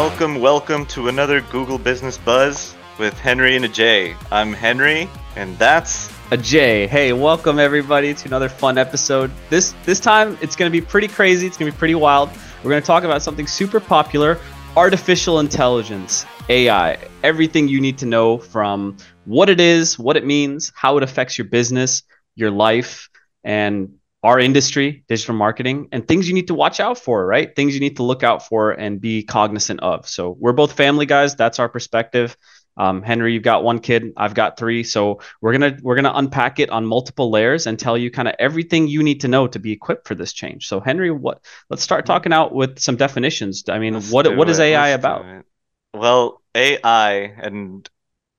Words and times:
Welcome, 0.00 0.38
welcome 0.40 0.86
to 0.86 1.08
another 1.08 1.40
Google 1.40 1.76
Business 1.76 2.18
Buzz 2.18 2.76
with 3.00 3.18
Henry 3.18 3.56
and 3.56 3.64
Ajay. 3.64 4.14
I'm 4.30 4.52
Henry, 4.52 5.08
and 5.34 5.58
that's 5.58 6.06
Ajay. 6.30 6.86
Hey, 6.86 7.12
welcome 7.12 7.58
everybody 7.58 8.14
to 8.14 8.28
another 8.28 8.48
fun 8.48 8.78
episode. 8.78 9.32
This 9.50 9.74
this 9.84 9.98
time 9.98 10.38
it's 10.40 10.54
going 10.54 10.70
to 10.70 10.72
be 10.72 10.80
pretty 10.80 11.08
crazy. 11.08 11.48
It's 11.48 11.56
going 11.56 11.68
to 11.68 11.74
be 11.74 11.78
pretty 11.78 11.96
wild. 11.96 12.30
We're 12.62 12.70
going 12.70 12.80
to 12.80 12.86
talk 12.86 13.02
about 13.02 13.22
something 13.22 13.48
super 13.48 13.80
popular: 13.80 14.38
artificial 14.76 15.40
intelligence, 15.40 16.24
AI. 16.48 16.96
Everything 17.24 17.66
you 17.66 17.80
need 17.80 17.98
to 17.98 18.06
know 18.06 18.38
from 18.38 18.96
what 19.24 19.50
it 19.50 19.58
is, 19.58 19.98
what 19.98 20.16
it 20.16 20.24
means, 20.24 20.70
how 20.76 20.96
it 20.96 21.02
affects 21.02 21.36
your 21.36 21.48
business, 21.48 22.04
your 22.36 22.52
life, 22.52 23.10
and 23.42 23.97
our 24.22 24.40
industry, 24.40 25.04
digital 25.08 25.34
marketing, 25.34 25.88
and 25.92 26.06
things 26.06 26.28
you 26.28 26.34
need 26.34 26.48
to 26.48 26.54
watch 26.54 26.80
out 26.80 26.98
for, 26.98 27.24
right? 27.24 27.54
Things 27.54 27.74
you 27.74 27.80
need 27.80 27.96
to 27.96 28.02
look 28.02 28.22
out 28.22 28.46
for 28.46 28.72
and 28.72 29.00
be 29.00 29.22
cognizant 29.22 29.80
of. 29.80 30.08
So 30.08 30.36
we're 30.38 30.52
both 30.52 30.72
family 30.72 31.06
guys. 31.06 31.36
That's 31.36 31.58
our 31.58 31.68
perspective. 31.68 32.36
Um, 32.76 33.02
Henry, 33.02 33.34
you've 33.34 33.42
got 33.42 33.64
one 33.64 33.80
kid. 33.80 34.12
I've 34.16 34.34
got 34.34 34.56
three. 34.56 34.84
So 34.84 35.20
we're 35.40 35.52
gonna 35.52 35.76
we're 35.82 35.96
gonna 35.96 36.12
unpack 36.14 36.60
it 36.60 36.70
on 36.70 36.86
multiple 36.86 37.30
layers 37.30 37.66
and 37.66 37.78
tell 37.78 37.98
you 37.98 38.10
kind 38.10 38.28
of 38.28 38.34
everything 38.38 38.86
you 38.86 39.02
need 39.02 39.22
to 39.22 39.28
know 39.28 39.48
to 39.48 39.58
be 39.58 39.72
equipped 39.72 40.06
for 40.06 40.14
this 40.14 40.32
change. 40.32 40.68
So 40.68 40.78
Henry, 40.78 41.10
what? 41.10 41.44
Let's 41.70 41.82
start 41.82 42.06
talking 42.06 42.32
out 42.32 42.54
with 42.54 42.78
some 42.78 42.96
definitions. 42.96 43.64
I 43.68 43.80
mean, 43.80 43.94
Let's 43.94 44.12
what 44.12 44.36
what 44.36 44.48
is. 44.48 44.60
AI 44.60 44.90
Let's 44.90 45.00
about? 45.00 45.44
Well, 45.92 46.40
AI 46.54 47.18
and 47.20 47.88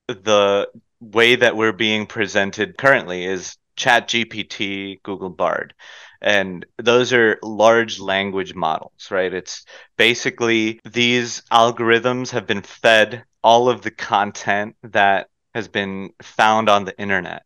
the 0.08 0.68
way 1.00 1.36
that 1.36 1.56
we're 1.56 1.72
being 1.72 2.06
presented 2.06 2.78
currently 2.78 3.24
is 3.24 3.56
ChatGPT, 3.80 5.02
Google 5.02 5.30
Bard. 5.30 5.74
And 6.20 6.66
those 6.76 7.12
are 7.14 7.38
large 7.42 7.98
language 7.98 8.54
models, 8.54 9.10
right? 9.10 9.32
It's 9.32 9.64
basically 9.96 10.80
these 10.84 11.42
algorithms 11.50 12.30
have 12.30 12.46
been 12.46 12.62
fed 12.62 13.24
all 13.42 13.70
of 13.70 13.80
the 13.80 13.90
content 13.90 14.76
that 14.82 15.28
has 15.54 15.66
been 15.66 16.10
found 16.20 16.68
on 16.68 16.84
the 16.84 16.98
internet, 16.98 17.44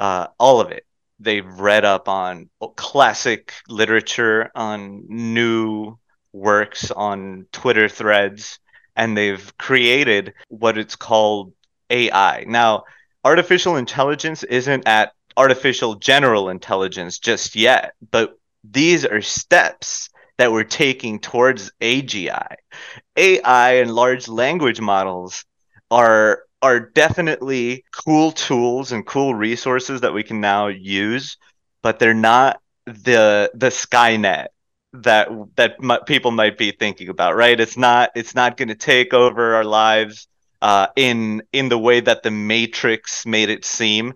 uh, 0.00 0.28
all 0.38 0.60
of 0.60 0.70
it. 0.70 0.84
They've 1.20 1.46
read 1.46 1.84
up 1.84 2.08
on 2.08 2.48
classic 2.76 3.52
literature, 3.68 4.50
on 4.54 5.04
new 5.08 5.98
works, 6.32 6.90
on 6.90 7.46
Twitter 7.52 7.88
threads, 7.88 8.58
and 8.96 9.16
they've 9.16 9.52
created 9.58 10.32
what 10.48 10.78
it's 10.78 10.96
called 10.96 11.52
AI. 11.90 12.44
Now, 12.46 12.84
artificial 13.24 13.76
intelligence 13.76 14.44
isn't 14.44 14.86
at 14.86 15.12
artificial 15.36 15.94
general 15.94 16.48
intelligence 16.48 17.18
just 17.18 17.56
yet, 17.56 17.94
but 18.10 18.34
these 18.64 19.04
are 19.04 19.22
steps 19.22 20.10
that 20.38 20.52
we're 20.52 20.64
taking 20.64 21.18
towards 21.18 21.70
AGI. 21.80 22.56
AI 23.16 23.72
and 23.74 23.94
large 23.94 24.28
language 24.28 24.80
models 24.80 25.44
are 25.90 26.42
are 26.60 26.80
definitely 26.80 27.84
cool 28.04 28.32
tools 28.32 28.90
and 28.92 29.06
cool 29.06 29.34
resources 29.34 30.00
that 30.00 30.12
we 30.12 30.22
can 30.24 30.40
now 30.40 30.66
use, 30.66 31.36
but 31.82 31.98
they're 31.98 32.14
not 32.14 32.60
the 32.86 33.50
the 33.54 33.68
Skynet 33.68 34.46
that 34.92 35.28
that 35.56 35.76
m- 35.82 36.04
people 36.06 36.30
might 36.30 36.58
be 36.58 36.72
thinking 36.72 37.08
about, 37.08 37.36
right? 37.36 37.58
It's 37.58 37.76
not 37.76 38.10
it's 38.14 38.34
not 38.34 38.56
going 38.56 38.68
to 38.68 38.74
take 38.74 39.14
over 39.14 39.54
our 39.56 39.64
lives 39.64 40.28
uh, 40.62 40.88
in 40.96 41.42
in 41.52 41.68
the 41.68 41.78
way 41.78 42.00
that 42.00 42.22
the 42.22 42.30
Matrix 42.30 43.26
made 43.26 43.50
it 43.50 43.64
seem 43.64 44.14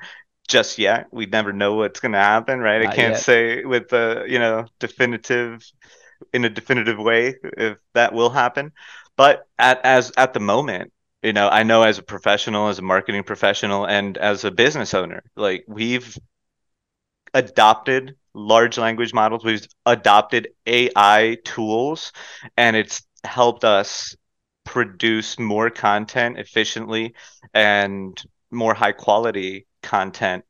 just 0.52 0.78
yet. 0.78 1.06
We 1.10 1.26
never 1.26 1.52
know 1.52 1.74
what's 1.74 2.00
going 2.00 2.12
to 2.12 2.18
happen, 2.18 2.60
right? 2.60 2.82
I 2.82 2.94
can't 2.94 3.14
yet. 3.14 3.20
say 3.20 3.64
with 3.64 3.88
the 3.88 4.26
you 4.28 4.38
know 4.38 4.66
definitive 4.78 5.64
in 6.32 6.44
a 6.44 6.50
definitive 6.50 6.98
way 6.98 7.34
if 7.42 7.78
that 7.94 8.12
will 8.12 8.30
happen. 8.30 8.72
But 9.16 9.46
at 9.58 9.80
as 9.84 10.12
at 10.16 10.34
the 10.34 10.40
moment, 10.40 10.92
you 11.22 11.32
know, 11.32 11.48
I 11.48 11.62
know 11.62 11.82
as 11.82 11.98
a 11.98 12.02
professional, 12.02 12.68
as 12.68 12.78
a 12.78 12.82
marketing 12.82 13.24
professional, 13.24 13.86
and 13.86 14.18
as 14.18 14.44
a 14.44 14.50
business 14.50 14.92
owner, 14.94 15.22
like 15.36 15.64
we've 15.66 16.16
adopted 17.34 18.16
large 18.34 18.76
language 18.76 19.14
models, 19.14 19.44
we've 19.44 19.66
adopted 19.86 20.48
AI 20.66 21.38
tools, 21.44 22.12
and 22.56 22.76
it's 22.76 23.02
helped 23.24 23.64
us 23.64 24.14
produce 24.64 25.38
more 25.38 25.70
content 25.70 26.38
efficiently 26.38 27.14
and 27.54 28.22
more 28.50 28.74
high 28.74 28.92
quality 28.92 29.66
content 29.82 30.44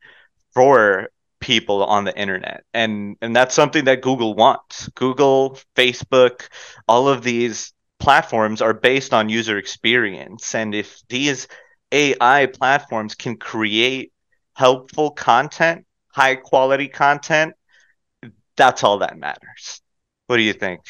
for 0.55 1.09
people 1.41 1.85
on 1.85 2.05
the 2.05 2.17
internet. 2.17 2.65
And 2.73 3.17
and 3.21 3.35
that's 3.35 3.55
something 3.55 3.85
that 3.85 4.01
Google 4.01 4.35
wants. 4.35 4.89
Google, 4.91 5.59
Facebook, 5.77 6.49
all 6.89 7.09
of 7.09 7.23
these 7.23 7.73
platforms 7.99 8.63
are 8.63 8.75
based 8.75 9.13
on 9.13 9.29
user 9.29 9.59
experience. 9.59 10.55
And 10.55 10.75
if 10.75 11.03
these 11.09 11.49
AI 11.93 12.47
platforms 12.47 13.15
can 13.15 13.37
create 13.37 14.13
helpful 14.55 15.11
content, 15.11 15.87
high 16.09 16.37
quality 16.37 16.89
content, 16.89 17.55
that's 18.57 18.85
all 18.85 18.99
that 18.99 19.19
matters. 19.19 19.81
What 20.27 20.37
do 20.37 20.43
you 20.43 20.53
think? 20.53 20.81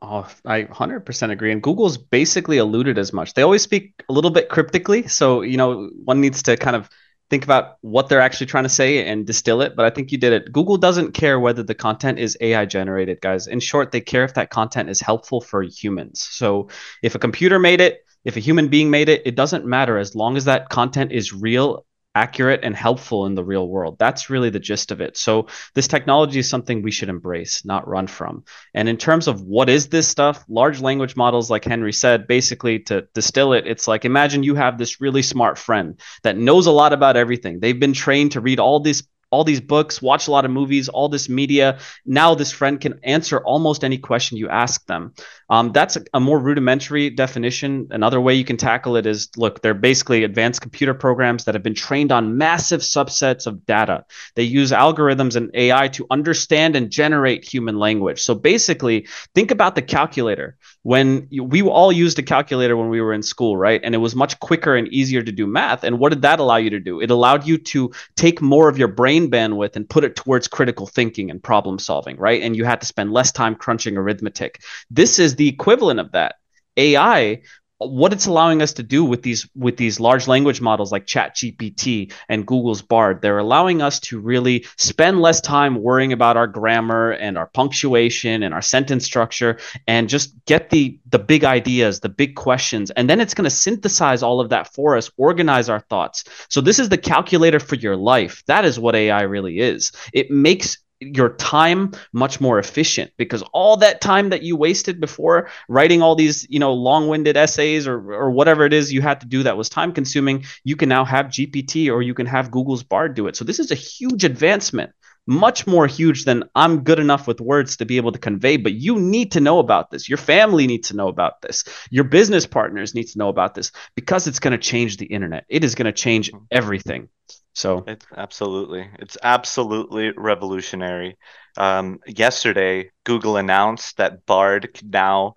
Oh, 0.00 0.28
I 0.44 0.64
100% 0.64 1.30
agree. 1.30 1.52
And 1.52 1.62
Google's 1.62 1.96
basically 1.96 2.58
alluded 2.58 2.98
as 2.98 3.12
much. 3.12 3.34
They 3.34 3.42
always 3.42 3.62
speak 3.62 3.94
a 4.08 4.12
little 4.12 4.30
bit 4.30 4.48
cryptically, 4.48 5.06
so 5.06 5.42
you 5.42 5.56
know 5.56 5.90
one 6.04 6.20
needs 6.20 6.42
to 6.44 6.56
kind 6.56 6.74
of 6.74 6.88
think 7.32 7.44
about 7.44 7.78
what 7.80 8.10
they're 8.10 8.20
actually 8.20 8.46
trying 8.46 8.64
to 8.64 8.68
say 8.68 9.08
and 9.08 9.26
distill 9.26 9.62
it. 9.62 9.74
But 9.74 9.86
I 9.86 9.90
think 9.90 10.12
you 10.12 10.18
did 10.18 10.34
it. 10.34 10.52
Google 10.52 10.76
doesn't 10.76 11.12
care 11.12 11.40
whether 11.40 11.62
the 11.62 11.74
content 11.74 12.18
is 12.18 12.36
AI 12.42 12.66
generated, 12.66 13.22
guys. 13.22 13.46
In 13.46 13.58
short, 13.58 13.90
they 13.90 14.02
care 14.02 14.22
if 14.22 14.34
that 14.34 14.50
content 14.50 14.90
is 14.90 15.00
helpful 15.00 15.40
for 15.40 15.62
humans. 15.62 16.20
So 16.20 16.68
if 17.02 17.14
a 17.14 17.18
computer 17.18 17.58
made 17.58 17.80
it, 17.80 18.04
if 18.26 18.36
a 18.36 18.40
human 18.40 18.68
being 18.68 18.90
made 18.90 19.08
it, 19.08 19.22
it 19.24 19.34
doesn't 19.34 19.64
matter 19.64 19.96
as 19.96 20.14
long 20.14 20.36
as 20.36 20.44
that 20.44 20.68
content 20.68 21.10
is 21.10 21.32
real, 21.32 21.86
accurate, 22.14 22.60
and 22.62 22.76
helpful 22.76 23.26
in 23.26 23.34
the 23.34 23.44
real 23.44 23.68
world. 23.68 23.98
That's 23.98 24.28
really 24.28 24.50
the 24.50 24.60
gist 24.60 24.90
of 24.90 25.00
it. 25.00 25.16
So 25.16 25.46
this 25.74 25.88
technology 25.88 26.38
is 26.38 26.48
something 26.48 26.82
we 26.82 26.90
should 26.90 27.08
embrace, 27.08 27.64
not 27.64 27.88
run 27.88 28.06
from. 28.06 28.44
And 28.74 28.88
in 28.88 28.96
terms 28.96 29.28
of 29.28 29.42
what 29.42 29.70
is 29.70 29.88
this 29.88 30.08
stuff, 30.08 30.44
large 30.48 30.80
language 30.80 31.16
models, 31.16 31.50
like 31.50 31.64
Henry 31.64 31.92
said, 31.92 32.26
basically 32.26 32.80
to 32.80 33.06
distill 33.14 33.52
it, 33.54 33.66
it's 33.66 33.88
like 33.88 34.04
imagine 34.04 34.42
you 34.42 34.54
have 34.54 34.78
this 34.78 35.00
really 35.00 35.22
smart 35.22 35.58
friend 35.58 35.98
that 36.22 36.36
knows 36.36 36.66
a 36.66 36.72
lot 36.72 36.92
about 36.92 37.16
everything. 37.16 37.60
They've 37.60 37.78
been 37.78 37.94
trained 37.94 38.32
to 38.32 38.40
read 38.40 38.60
all 38.60 38.80
these 38.80 39.02
all 39.32 39.44
these 39.44 39.60
books, 39.60 40.00
watch 40.00 40.28
a 40.28 40.30
lot 40.30 40.44
of 40.44 40.50
movies, 40.50 40.88
all 40.88 41.08
this 41.08 41.28
media. 41.28 41.78
Now 42.04 42.34
this 42.34 42.52
friend 42.52 42.80
can 42.80 43.00
answer 43.02 43.38
almost 43.40 43.82
any 43.82 43.98
question 43.98 44.36
you 44.36 44.48
ask 44.48 44.86
them. 44.86 45.14
Um, 45.48 45.72
that's 45.72 45.96
a, 45.96 46.04
a 46.14 46.20
more 46.20 46.38
rudimentary 46.38 47.10
definition. 47.10 47.88
Another 47.90 48.20
way 48.20 48.34
you 48.34 48.44
can 48.44 48.58
tackle 48.58 48.96
it 48.96 49.06
is 49.06 49.28
look, 49.36 49.62
they're 49.62 49.74
basically 49.74 50.22
advanced 50.22 50.60
computer 50.60 50.94
programs 50.94 51.44
that 51.44 51.54
have 51.54 51.62
been 51.62 51.74
trained 51.74 52.12
on 52.12 52.36
massive 52.36 52.80
subsets 52.80 53.46
of 53.46 53.66
data. 53.66 54.04
They 54.36 54.44
use 54.44 54.70
algorithms 54.70 55.34
and 55.34 55.50
AI 55.54 55.88
to 55.88 56.06
understand 56.10 56.76
and 56.76 56.90
generate 56.90 57.44
human 57.44 57.78
language. 57.78 58.20
So 58.20 58.34
basically, 58.34 59.08
think 59.34 59.50
about 59.50 59.74
the 59.74 59.82
calculator. 59.82 60.56
When 60.82 61.28
we 61.30 61.62
all 61.62 61.92
used 61.92 62.18
a 62.18 62.22
calculator 62.22 62.76
when 62.76 62.88
we 62.88 63.00
were 63.00 63.12
in 63.12 63.22
school, 63.22 63.56
right? 63.56 63.80
And 63.84 63.94
it 63.94 63.98
was 63.98 64.16
much 64.16 64.38
quicker 64.40 64.74
and 64.74 64.88
easier 64.88 65.22
to 65.22 65.30
do 65.30 65.46
math. 65.46 65.84
And 65.84 65.98
what 65.98 66.10
did 66.10 66.22
that 66.22 66.40
allow 66.40 66.56
you 66.56 66.70
to 66.70 66.80
do? 66.80 67.00
It 67.00 67.10
allowed 67.10 67.46
you 67.46 67.56
to 67.58 67.92
take 68.16 68.42
more 68.42 68.68
of 68.68 68.78
your 68.78 68.88
brain 68.88 69.30
bandwidth 69.30 69.76
and 69.76 69.88
put 69.88 70.02
it 70.02 70.16
towards 70.16 70.48
critical 70.48 70.86
thinking 70.86 71.30
and 71.30 71.42
problem 71.42 71.78
solving, 71.78 72.16
right? 72.16 72.42
And 72.42 72.56
you 72.56 72.64
had 72.64 72.80
to 72.80 72.86
spend 72.86 73.12
less 73.12 73.30
time 73.30 73.54
crunching 73.54 73.96
arithmetic. 73.96 74.62
This 74.90 75.18
is 75.18 75.36
the 75.36 75.48
equivalent 75.48 76.00
of 76.00 76.12
that. 76.12 76.36
AI 76.76 77.42
what 77.90 78.12
it's 78.12 78.26
allowing 78.26 78.62
us 78.62 78.72
to 78.74 78.82
do 78.82 79.04
with 79.04 79.22
these 79.22 79.48
with 79.54 79.76
these 79.76 80.00
large 80.00 80.28
language 80.28 80.60
models 80.60 80.92
like 80.92 81.06
ChatGPT 81.06 82.12
and 82.28 82.46
Google's 82.46 82.82
Bard, 82.82 83.22
they're 83.22 83.38
allowing 83.38 83.82
us 83.82 84.00
to 84.00 84.18
really 84.18 84.66
spend 84.76 85.20
less 85.20 85.40
time 85.40 85.82
worrying 85.82 86.12
about 86.12 86.36
our 86.36 86.46
grammar 86.46 87.10
and 87.12 87.38
our 87.38 87.46
punctuation 87.46 88.42
and 88.42 88.54
our 88.54 88.62
sentence 88.62 89.04
structure 89.04 89.58
and 89.86 90.08
just 90.08 90.34
get 90.46 90.70
the 90.70 90.98
the 91.10 91.18
big 91.18 91.44
ideas, 91.44 92.00
the 92.00 92.08
big 92.08 92.36
questions, 92.36 92.90
and 92.92 93.08
then 93.08 93.20
it's 93.20 93.34
going 93.34 93.44
to 93.44 93.50
synthesize 93.50 94.22
all 94.22 94.40
of 94.40 94.50
that 94.50 94.72
for 94.72 94.96
us, 94.96 95.10
organize 95.16 95.68
our 95.68 95.80
thoughts. 95.80 96.24
So 96.48 96.60
this 96.60 96.78
is 96.78 96.88
the 96.88 96.98
calculator 96.98 97.60
for 97.60 97.76
your 97.76 97.96
life. 97.96 98.42
That 98.46 98.64
is 98.64 98.78
what 98.78 98.94
AI 98.94 99.22
really 99.22 99.58
is. 99.58 99.92
It 100.12 100.30
makes 100.30 100.78
your 101.14 101.30
time 101.36 101.92
much 102.12 102.40
more 102.40 102.58
efficient 102.58 103.10
because 103.16 103.42
all 103.52 103.76
that 103.76 104.00
time 104.00 104.30
that 104.30 104.42
you 104.42 104.56
wasted 104.56 105.00
before 105.00 105.48
writing 105.68 106.02
all 106.02 106.14
these 106.14 106.46
you 106.50 106.58
know 106.58 106.72
long-winded 106.72 107.36
essays 107.36 107.86
or 107.86 108.12
or 108.12 108.30
whatever 108.30 108.64
it 108.64 108.72
is 108.72 108.92
you 108.92 109.00
had 109.00 109.20
to 109.20 109.26
do 109.26 109.42
that 109.42 109.56
was 109.56 109.68
time 109.68 109.92
consuming 109.92 110.44
you 110.64 110.76
can 110.76 110.88
now 110.88 111.04
have 111.04 111.26
gpt 111.26 111.92
or 111.92 112.02
you 112.02 112.14
can 112.14 112.26
have 112.26 112.50
google's 112.50 112.82
bard 112.82 113.14
do 113.14 113.26
it. 113.26 113.36
So 113.36 113.44
this 113.44 113.58
is 113.58 113.70
a 113.70 113.76
huge 113.76 114.24
advancement 114.24 114.92
much 115.26 115.66
more 115.66 115.86
huge 115.86 116.24
than 116.24 116.42
i'm 116.54 116.82
good 116.82 116.98
enough 116.98 117.28
with 117.28 117.40
words 117.40 117.76
to 117.76 117.84
be 117.84 117.96
able 117.96 118.10
to 118.10 118.18
convey 118.18 118.56
but 118.56 118.72
you 118.72 118.98
need 118.98 119.32
to 119.32 119.40
know 119.40 119.58
about 119.58 119.90
this. 119.90 120.08
Your 120.08 120.18
family 120.18 120.66
needs 120.66 120.88
to 120.88 120.96
know 120.96 121.08
about 121.08 121.42
this. 121.42 121.64
Your 121.90 122.04
business 122.04 122.46
partners 122.46 122.94
need 122.94 123.04
to 123.08 123.18
know 123.18 123.28
about 123.28 123.54
this 123.54 123.72
because 123.94 124.26
it's 124.26 124.38
going 124.38 124.52
to 124.52 124.58
change 124.58 124.96
the 124.96 125.06
internet. 125.06 125.44
It 125.48 125.64
is 125.64 125.74
going 125.74 125.86
to 125.86 125.92
change 125.92 126.30
everything. 126.50 127.08
So 127.54 127.84
It's 127.86 128.06
absolutely, 128.16 128.88
it's 128.98 129.18
absolutely 129.22 130.12
revolutionary. 130.16 131.18
Um, 131.56 132.00
yesterday, 132.06 132.90
Google 133.04 133.36
announced 133.36 133.98
that 133.98 134.24
Bard 134.24 134.72
can 134.72 134.90
now 134.90 135.34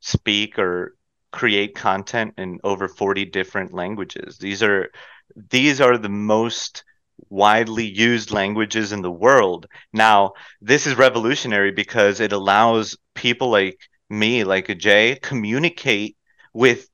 speak 0.00 0.58
or 0.58 0.96
create 1.32 1.74
content 1.74 2.34
in 2.36 2.60
over 2.62 2.86
40 2.86 3.24
different 3.26 3.72
languages. 3.72 4.38
These 4.38 4.62
are 4.62 4.90
these 5.50 5.80
are 5.80 5.96
the 5.96 6.10
most 6.10 6.84
widely 7.28 7.86
used 7.86 8.30
languages 8.30 8.92
in 8.92 9.02
the 9.02 9.10
world. 9.10 9.66
Now, 9.92 10.32
this 10.60 10.86
is 10.86 10.96
revolutionary 10.96 11.72
because 11.72 12.20
it 12.20 12.32
allows 12.32 12.96
people 13.14 13.50
like 13.50 13.78
me, 14.10 14.44
like 14.44 14.76
Jay, 14.78 15.18
communicate 15.22 16.16
with 16.52 16.88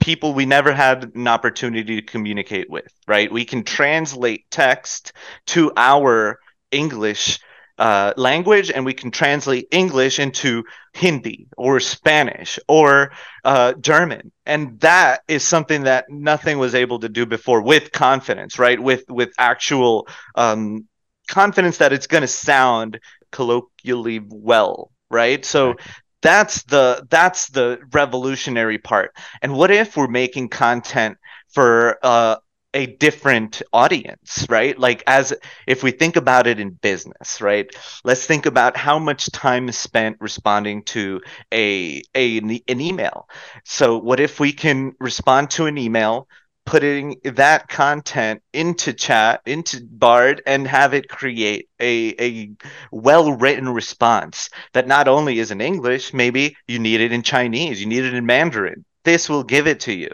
people 0.00 0.34
we 0.34 0.44
never 0.44 0.72
had 0.72 1.12
an 1.14 1.28
opportunity 1.28 2.00
to 2.00 2.06
communicate 2.06 2.68
with, 2.68 2.92
right? 3.08 3.32
We 3.32 3.44
can 3.44 3.64
translate 3.64 4.50
text 4.50 5.12
to 5.46 5.72
our 5.76 6.38
English 6.70 7.38
uh, 7.78 8.12
language 8.16 8.70
and 8.70 8.84
we 8.84 8.94
can 8.94 9.10
translate 9.10 9.68
English 9.70 10.18
into 10.18 10.64
Hindi 10.92 11.48
or 11.56 11.80
Spanish 11.80 12.58
or 12.68 13.12
uh, 13.44 13.72
German. 13.74 14.30
And 14.46 14.78
that 14.80 15.22
is 15.28 15.42
something 15.42 15.84
that 15.84 16.06
nothing 16.08 16.58
was 16.58 16.74
able 16.74 17.00
to 17.00 17.08
do 17.08 17.26
before 17.26 17.62
with 17.62 17.92
confidence, 17.92 18.58
right? 18.58 18.80
With 18.80 19.04
with 19.08 19.32
actual 19.38 20.06
um, 20.34 20.86
confidence 21.28 21.78
that 21.78 21.92
it's 21.92 22.06
going 22.06 22.22
to 22.22 22.28
sound 22.28 23.00
colloquially 23.32 24.20
well, 24.24 24.92
right? 25.10 25.44
So 25.44 25.74
that's 26.22 26.62
the 26.64 27.06
that's 27.10 27.48
the 27.48 27.80
revolutionary 27.92 28.78
part. 28.78 29.14
And 29.42 29.54
what 29.54 29.70
if 29.70 29.96
we're 29.96 30.08
making 30.08 30.48
content 30.48 31.18
for 31.52 31.98
uh, 32.02 32.36
a 32.74 32.86
different 32.86 33.62
audience, 33.72 34.46
right? 34.50 34.78
Like 34.78 35.02
as 35.06 35.32
if 35.66 35.82
we 35.82 35.92
think 35.92 36.16
about 36.16 36.46
it 36.46 36.60
in 36.60 36.70
business, 36.70 37.40
right? 37.40 37.66
Let's 38.04 38.26
think 38.26 38.46
about 38.46 38.76
how 38.76 38.98
much 38.98 39.30
time 39.30 39.68
is 39.68 39.78
spent 39.78 40.16
responding 40.20 40.82
to 40.84 41.22
a, 41.52 42.02
a 42.14 42.38
an 42.38 42.80
email. 42.80 43.28
So 43.64 43.98
what 43.98 44.20
if 44.20 44.40
we 44.40 44.52
can 44.52 44.92
respond 45.00 45.50
to 45.52 45.66
an 45.66 45.78
email, 45.78 46.28
putting 46.66 47.16
that 47.24 47.68
content 47.68 48.42
into 48.52 48.92
chat, 48.92 49.40
into 49.46 49.80
Bard 49.84 50.42
and 50.46 50.66
have 50.66 50.94
it 50.94 51.08
create 51.08 51.68
a 51.80 52.14
a 52.20 52.50
well-written 52.90 53.68
response 53.68 54.50
that 54.72 54.88
not 54.88 55.08
only 55.08 55.38
is 55.38 55.50
in 55.50 55.60
English, 55.60 56.12
maybe 56.14 56.56
you 56.66 56.78
need 56.78 57.00
it 57.00 57.12
in 57.12 57.22
Chinese, 57.22 57.80
you 57.80 57.86
need 57.86 58.04
it 58.04 58.14
in 58.14 58.26
Mandarin. 58.26 58.84
This 59.04 59.28
will 59.28 59.44
give 59.44 59.66
it 59.66 59.80
to 59.80 59.92
you. 59.92 60.08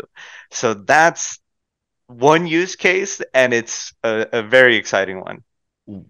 So 0.50 0.74
that's 0.74 1.39
one 2.10 2.46
use 2.46 2.76
case, 2.76 3.20
and 3.34 3.52
it's 3.54 3.94
a, 4.02 4.26
a 4.32 4.42
very 4.42 4.76
exciting 4.76 5.20
one 5.20 5.44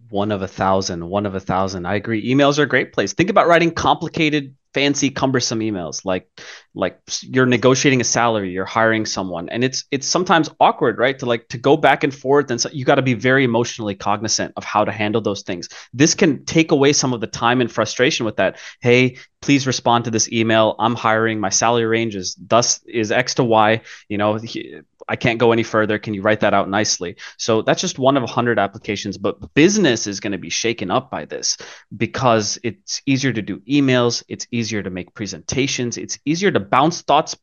one 0.08 0.30
of 0.30 0.42
a 0.42 0.48
thousand, 0.48 1.08
one 1.08 1.26
of 1.26 1.34
a 1.34 1.40
thousand. 1.40 1.86
I 1.86 1.94
agree. 1.94 2.32
Emails 2.32 2.58
are 2.58 2.64
a 2.64 2.68
great 2.68 2.92
place. 2.92 3.12
Think 3.12 3.30
about 3.30 3.46
writing 3.46 3.70
complicated, 3.70 4.54
fancy, 4.74 5.10
cumbersome 5.10 5.60
emails. 5.60 6.04
Like, 6.04 6.28
like 6.74 7.00
you're 7.22 7.46
negotiating 7.46 8.00
a 8.00 8.04
salary, 8.04 8.50
you're 8.50 8.64
hiring 8.64 9.06
someone, 9.06 9.48
and 9.48 9.64
it's 9.64 9.84
it's 9.90 10.06
sometimes 10.06 10.50
awkward, 10.60 10.98
right? 10.98 11.18
To 11.20 11.26
like 11.26 11.48
to 11.48 11.58
go 11.58 11.76
back 11.76 12.04
and 12.04 12.14
forth, 12.14 12.50
and 12.50 12.60
so 12.60 12.68
you 12.72 12.84
got 12.84 12.96
to 12.96 13.02
be 13.02 13.14
very 13.14 13.44
emotionally 13.44 13.94
cognizant 13.94 14.52
of 14.56 14.64
how 14.64 14.84
to 14.84 14.92
handle 14.92 15.20
those 15.20 15.42
things. 15.42 15.68
This 15.92 16.14
can 16.14 16.44
take 16.44 16.72
away 16.72 16.92
some 16.92 17.12
of 17.12 17.20
the 17.20 17.26
time 17.26 17.60
and 17.60 17.70
frustration 17.70 18.26
with 18.26 18.36
that. 18.36 18.58
Hey, 18.80 19.16
please 19.40 19.66
respond 19.66 20.04
to 20.04 20.10
this 20.10 20.30
email. 20.30 20.76
I'm 20.78 20.94
hiring. 20.94 21.40
My 21.40 21.50
salary 21.50 21.86
range 21.86 22.16
is 22.16 22.34
thus 22.34 22.82
is 22.86 23.12
X 23.12 23.34
to 23.36 23.44
Y. 23.44 23.80
You 24.08 24.18
know, 24.18 24.38
I 25.10 25.16
can't 25.16 25.40
go 25.40 25.50
any 25.50 25.64
further. 25.64 25.98
Can 25.98 26.14
you 26.14 26.22
write 26.22 26.40
that 26.40 26.54
out 26.54 26.70
nicely? 26.70 27.16
So 27.36 27.62
that's 27.62 27.80
just 27.80 27.98
one 27.98 28.16
of 28.16 28.22
a 28.22 28.28
hundred 28.28 28.60
applications. 28.60 29.18
But 29.18 29.52
business 29.54 30.06
is 30.06 30.20
going 30.20 30.32
to 30.32 30.38
be 30.38 30.50
shaken 30.50 30.90
up 30.90 31.10
by 31.10 31.24
this 31.24 31.58
because 31.96 32.58
it's 32.62 33.02
easier 33.06 33.32
to 33.32 33.42
do 33.42 33.58
emails. 33.68 34.22
It's 34.28 34.46
easier 34.52 34.82
to 34.84 34.90
make 34.90 35.12
presentations. 35.12 35.98
It's 35.98 36.18
easier 36.24 36.52
to 36.52 36.60
bounce 36.60 37.02
thoughts 37.02 37.36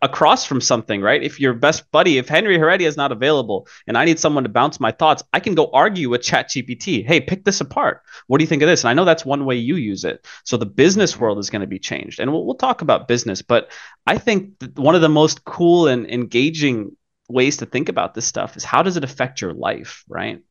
across 0.00 0.44
from 0.44 0.60
something, 0.60 1.02
right? 1.02 1.22
If 1.22 1.40
your 1.40 1.54
best 1.54 1.90
buddy, 1.90 2.18
if 2.18 2.28
Henry 2.28 2.58
Heredia 2.58 2.88
is 2.88 2.96
not 2.96 3.12
available 3.12 3.66
and 3.86 3.98
I 3.98 4.04
need 4.04 4.18
someone 4.18 4.44
to 4.44 4.50
bounce 4.50 4.80
my 4.80 4.92
thoughts, 4.92 5.22
I 5.32 5.40
can 5.40 5.54
go 5.54 5.70
argue 5.72 6.08
with 6.08 6.22
ChatGPT. 6.22 7.04
Hey, 7.04 7.20
pick 7.20 7.44
this 7.44 7.60
apart. 7.60 8.02
What 8.26 8.38
do 8.38 8.44
you 8.44 8.48
think 8.48 8.62
of 8.62 8.68
this? 8.68 8.84
And 8.84 8.90
I 8.90 8.94
know 8.94 9.04
that's 9.04 9.24
one 9.24 9.44
way 9.44 9.56
you 9.56 9.76
use 9.76 10.04
it. 10.04 10.26
So 10.44 10.56
the 10.56 10.66
business 10.66 11.18
world 11.18 11.38
is 11.38 11.50
going 11.50 11.60
to 11.60 11.66
be 11.66 11.78
changed. 11.78 12.20
And 12.20 12.32
we'll, 12.32 12.46
we'll 12.46 12.54
talk 12.54 12.82
about 12.82 13.08
business, 13.08 13.42
but 13.42 13.70
I 14.06 14.18
think 14.18 14.54
one 14.76 14.94
of 14.94 15.00
the 15.00 15.08
most 15.08 15.44
cool 15.44 15.88
and 15.88 16.08
engaging 16.08 16.96
ways 17.28 17.58
to 17.58 17.66
think 17.66 17.88
about 17.88 18.14
this 18.14 18.26
stuff 18.26 18.56
is 18.56 18.64
how 18.64 18.82
does 18.82 18.96
it 18.96 19.04
affect 19.04 19.40
your 19.40 19.52
life, 19.52 20.04
right? 20.08 20.42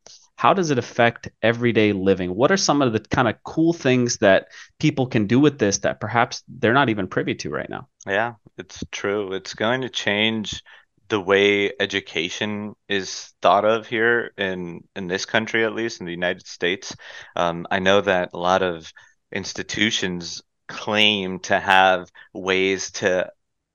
how 0.42 0.56
does 0.56 0.72
it 0.72 0.80
affect 0.80 1.30
everyday 1.44 1.94
living? 1.94 2.34
What 2.34 2.52
are 2.52 2.58
some 2.58 2.82
of 2.82 2.94
the 2.94 3.00
kind 3.00 3.28
of 3.28 3.36
cool 3.44 3.74
things 3.74 4.18
that 4.18 4.48
people 4.80 5.06
can 5.06 5.28
do 5.28 5.40
with 5.40 5.60
this 5.60 5.78
that 5.80 6.00
perhaps 6.00 6.42
they're 6.48 6.74
not 6.74 6.90
even 6.90 7.08
privy 7.08 7.36
to 7.36 7.52
right 7.52 7.70
now? 7.70 7.88
Yeah, 8.08 8.34
it's 8.58 8.84
true. 8.92 9.34
It's 9.34 9.54
going 9.54 9.82
to 9.82 9.90
change 9.90 10.64
the 11.10 11.20
way 11.20 11.72
education 11.80 12.74
is 12.90 13.32
thought 13.44 13.66
of 13.66 13.86
here 13.86 14.32
in 14.36 14.82
in 14.96 15.06
this 15.06 15.28
country, 15.28 15.64
at 15.64 15.76
least 15.76 16.00
in 16.00 16.08
the 16.08 16.12
United 16.12 16.48
States. 16.48 16.96
Um, 17.36 17.68
I 17.70 17.78
know 17.78 18.02
that 18.02 18.32
a 18.34 18.40
lot 18.40 18.64
of 18.64 18.92
institutions 19.32 20.42
claim 20.68 21.38
to 21.42 21.60
have 21.60 22.10
ways 22.34 22.90
to 22.94 23.30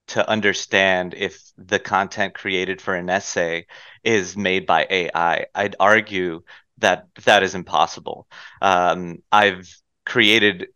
to 0.09 0.29
understand 0.29 1.15
if 1.15 1.41
the 1.59 1.79
content 1.79 2.35
created 2.35 2.81
for 2.81 2.95
an 2.95 3.11
essay 3.11 3.67
is 4.05 4.37
made 4.37 4.67
by 4.67 4.87
AI. 4.89 5.47
I'd 5.55 5.77
argue 5.81 6.43
that 6.79 7.07
that 7.25 7.43
is 7.43 7.55
impossible. 7.55 8.29
Um, 8.63 9.23
I've 9.33 9.69
created 10.05 10.69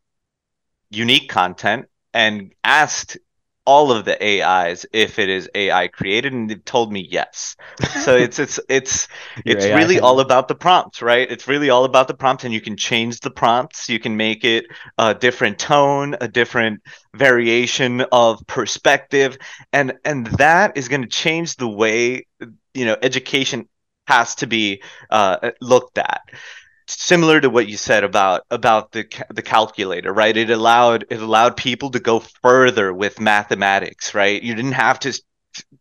unique 0.90 1.28
content 1.28 1.86
and 2.12 2.52
asked 2.64 3.18
all 3.70 3.92
of 3.92 4.04
the 4.04 4.16
AIs 4.20 4.84
if 4.92 5.20
it 5.20 5.28
is 5.28 5.48
AI 5.54 5.86
created, 5.86 6.32
and 6.32 6.50
they've 6.50 6.64
told 6.64 6.92
me 6.92 7.06
yes. 7.08 7.54
So 8.04 8.16
it's 8.16 8.40
it's 8.40 8.58
it's 8.68 9.06
it's 9.44 9.64
AI 9.64 9.76
really 9.76 10.00
all 10.00 10.18
about 10.18 10.48
the 10.48 10.56
prompts, 10.56 11.00
right? 11.02 11.30
It's 11.30 11.46
really 11.46 11.70
all 11.70 11.84
about 11.84 12.08
the 12.08 12.14
prompts, 12.14 12.42
and 12.42 12.52
you 12.52 12.60
can 12.60 12.76
change 12.76 13.20
the 13.20 13.30
prompts. 13.30 13.88
You 13.88 14.00
can 14.00 14.16
make 14.16 14.44
it 14.44 14.64
a 14.98 15.14
different 15.14 15.60
tone, 15.60 16.16
a 16.20 16.26
different 16.26 16.82
variation 17.14 18.00
of 18.10 18.44
perspective, 18.48 19.38
and 19.72 19.92
and 20.04 20.26
that 20.38 20.76
is 20.76 20.88
going 20.88 21.02
to 21.02 21.08
change 21.08 21.54
the 21.54 21.68
way 21.68 22.26
you 22.74 22.86
know 22.86 22.96
education 23.02 23.68
has 24.08 24.34
to 24.36 24.46
be 24.48 24.82
uh, 25.10 25.52
looked 25.60 25.96
at 25.98 26.22
similar 26.92 27.40
to 27.40 27.50
what 27.50 27.68
you 27.68 27.76
said 27.76 28.04
about 28.04 28.42
about 28.50 28.92
the 28.92 29.04
the 29.30 29.42
calculator 29.42 30.12
right? 30.12 30.36
It 30.36 30.50
allowed 30.50 31.06
it 31.10 31.20
allowed 31.20 31.56
people 31.56 31.90
to 31.90 32.00
go 32.00 32.20
further 32.42 32.92
with 32.92 33.20
mathematics 33.20 34.14
right? 34.14 34.42
You 34.42 34.54
didn't 34.54 34.72
have 34.72 34.98
to 35.00 35.20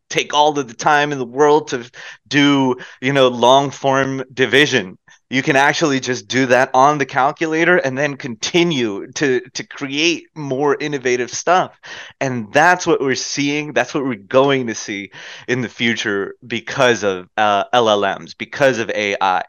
take 0.09 0.33
all 0.33 0.57
of 0.57 0.67
the 0.67 0.73
time 0.73 1.11
in 1.11 1.19
the 1.19 1.25
world 1.25 1.69
to 1.69 1.89
do 2.27 2.75
you 3.01 3.13
know 3.13 3.27
long 3.27 3.71
form 3.71 4.23
division 4.33 4.97
you 5.29 5.43
can 5.43 5.55
actually 5.55 5.99
just 5.99 6.27
do 6.27 6.47
that 6.47 6.71
on 6.73 6.97
the 6.97 7.05
calculator 7.05 7.77
and 7.77 7.97
then 7.97 8.17
continue 8.17 9.11
to 9.13 9.41
to 9.53 9.63
create 9.63 10.27
more 10.35 10.75
innovative 10.79 11.31
stuff. 11.31 11.77
And 12.19 12.51
that's 12.53 12.87
what 12.87 12.99
we're 13.01 13.15
seeing 13.15 13.73
that's 13.73 13.93
what 13.93 14.03
we're 14.05 14.15
going 14.15 14.67
to 14.67 14.75
see 14.75 15.11
in 15.47 15.61
the 15.61 15.69
future 15.69 16.35
because 16.45 17.03
of 17.03 17.29
uh, 17.37 17.65
llms 17.73 18.37
because 18.37 18.79
of 18.79 18.89
ai 18.89 19.43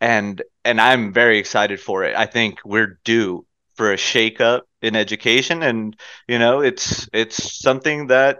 and 0.00 0.42
and 0.64 0.80
i'm 0.80 1.12
very 1.12 1.38
excited 1.38 1.80
for 1.80 2.04
it. 2.04 2.16
I 2.16 2.26
think 2.26 2.58
we're 2.64 2.98
due 3.04 3.46
for 3.76 3.92
a 3.92 3.96
shakeup 3.96 4.62
in 4.82 4.96
education 4.96 5.62
and 5.62 5.96
you 6.28 6.38
know 6.38 6.60
it's 6.60 7.08
it's 7.12 7.60
something 7.60 8.06
that 8.08 8.38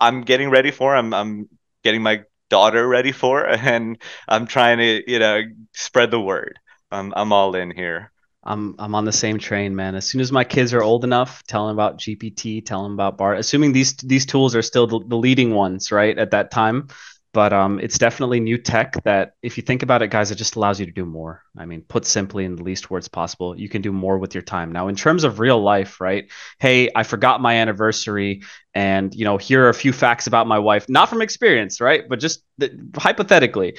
i'm 0.00 0.22
getting 0.22 0.50
ready 0.50 0.70
for. 0.70 0.94
I'm 0.94 1.12
i'm 1.14 1.48
getting 1.84 2.02
my 2.02 2.24
daughter 2.52 2.86
ready 2.86 3.12
for 3.12 3.48
and 3.72 3.96
i'm 4.28 4.46
trying 4.46 4.78
to 4.78 5.10
you 5.10 5.18
know 5.18 5.42
spread 5.72 6.10
the 6.10 6.20
word 6.20 6.58
i'm, 6.90 7.12
I'm 7.16 7.32
all 7.32 7.54
in 7.56 7.70
here 7.70 8.12
I'm 8.44 8.74
I'm 8.78 8.94
on 8.96 9.04
the 9.04 9.12
same 9.12 9.38
train, 9.38 9.76
man. 9.76 9.94
As 9.94 10.08
soon 10.08 10.20
as 10.20 10.32
my 10.32 10.42
kids 10.42 10.74
are 10.74 10.82
old 10.82 11.04
enough, 11.04 11.44
tell 11.46 11.68
them 11.68 11.76
about 11.76 12.00
GPT, 12.00 12.64
tell 12.66 12.82
them 12.82 12.94
about 12.94 13.16
Bard. 13.16 13.38
Assuming 13.38 13.72
these 13.72 13.94
these 13.98 14.26
tools 14.26 14.56
are 14.56 14.62
still 14.62 14.88
the, 14.88 15.00
the 15.06 15.16
leading 15.16 15.54
ones, 15.54 15.92
right? 15.92 16.18
At 16.18 16.32
that 16.32 16.50
time, 16.50 16.88
but 17.32 17.52
um, 17.52 17.80
it's 17.80 17.98
definitely 17.98 18.40
new 18.40 18.58
tech 18.58 19.02
that 19.04 19.34
if 19.42 19.56
you 19.56 19.62
think 19.62 19.82
about 19.82 20.02
it 20.02 20.08
guys 20.08 20.30
it 20.30 20.36
just 20.36 20.56
allows 20.56 20.78
you 20.78 20.86
to 20.86 20.92
do 20.92 21.04
more. 21.04 21.42
I 21.56 21.66
mean 21.66 21.82
put 21.82 22.04
simply 22.04 22.44
in 22.44 22.56
the 22.56 22.62
least 22.62 22.90
words 22.90 23.08
possible 23.08 23.58
you 23.58 23.68
can 23.68 23.82
do 23.82 23.92
more 23.92 24.18
with 24.18 24.34
your 24.34 24.42
time. 24.42 24.72
Now 24.72 24.88
in 24.88 24.96
terms 24.96 25.24
of 25.24 25.40
real 25.40 25.60
life 25.60 26.00
right 26.00 26.30
hey 26.58 26.90
i 26.94 27.02
forgot 27.02 27.40
my 27.40 27.54
anniversary 27.54 28.42
and 28.74 29.14
you 29.14 29.24
know 29.24 29.36
here 29.36 29.64
are 29.64 29.68
a 29.68 29.74
few 29.74 29.92
facts 29.92 30.26
about 30.26 30.46
my 30.46 30.58
wife 30.58 30.88
not 30.88 31.08
from 31.08 31.22
experience 31.22 31.80
right 31.80 32.08
but 32.08 32.20
just 32.20 32.44
th- 32.60 32.72
hypothetically 32.96 33.76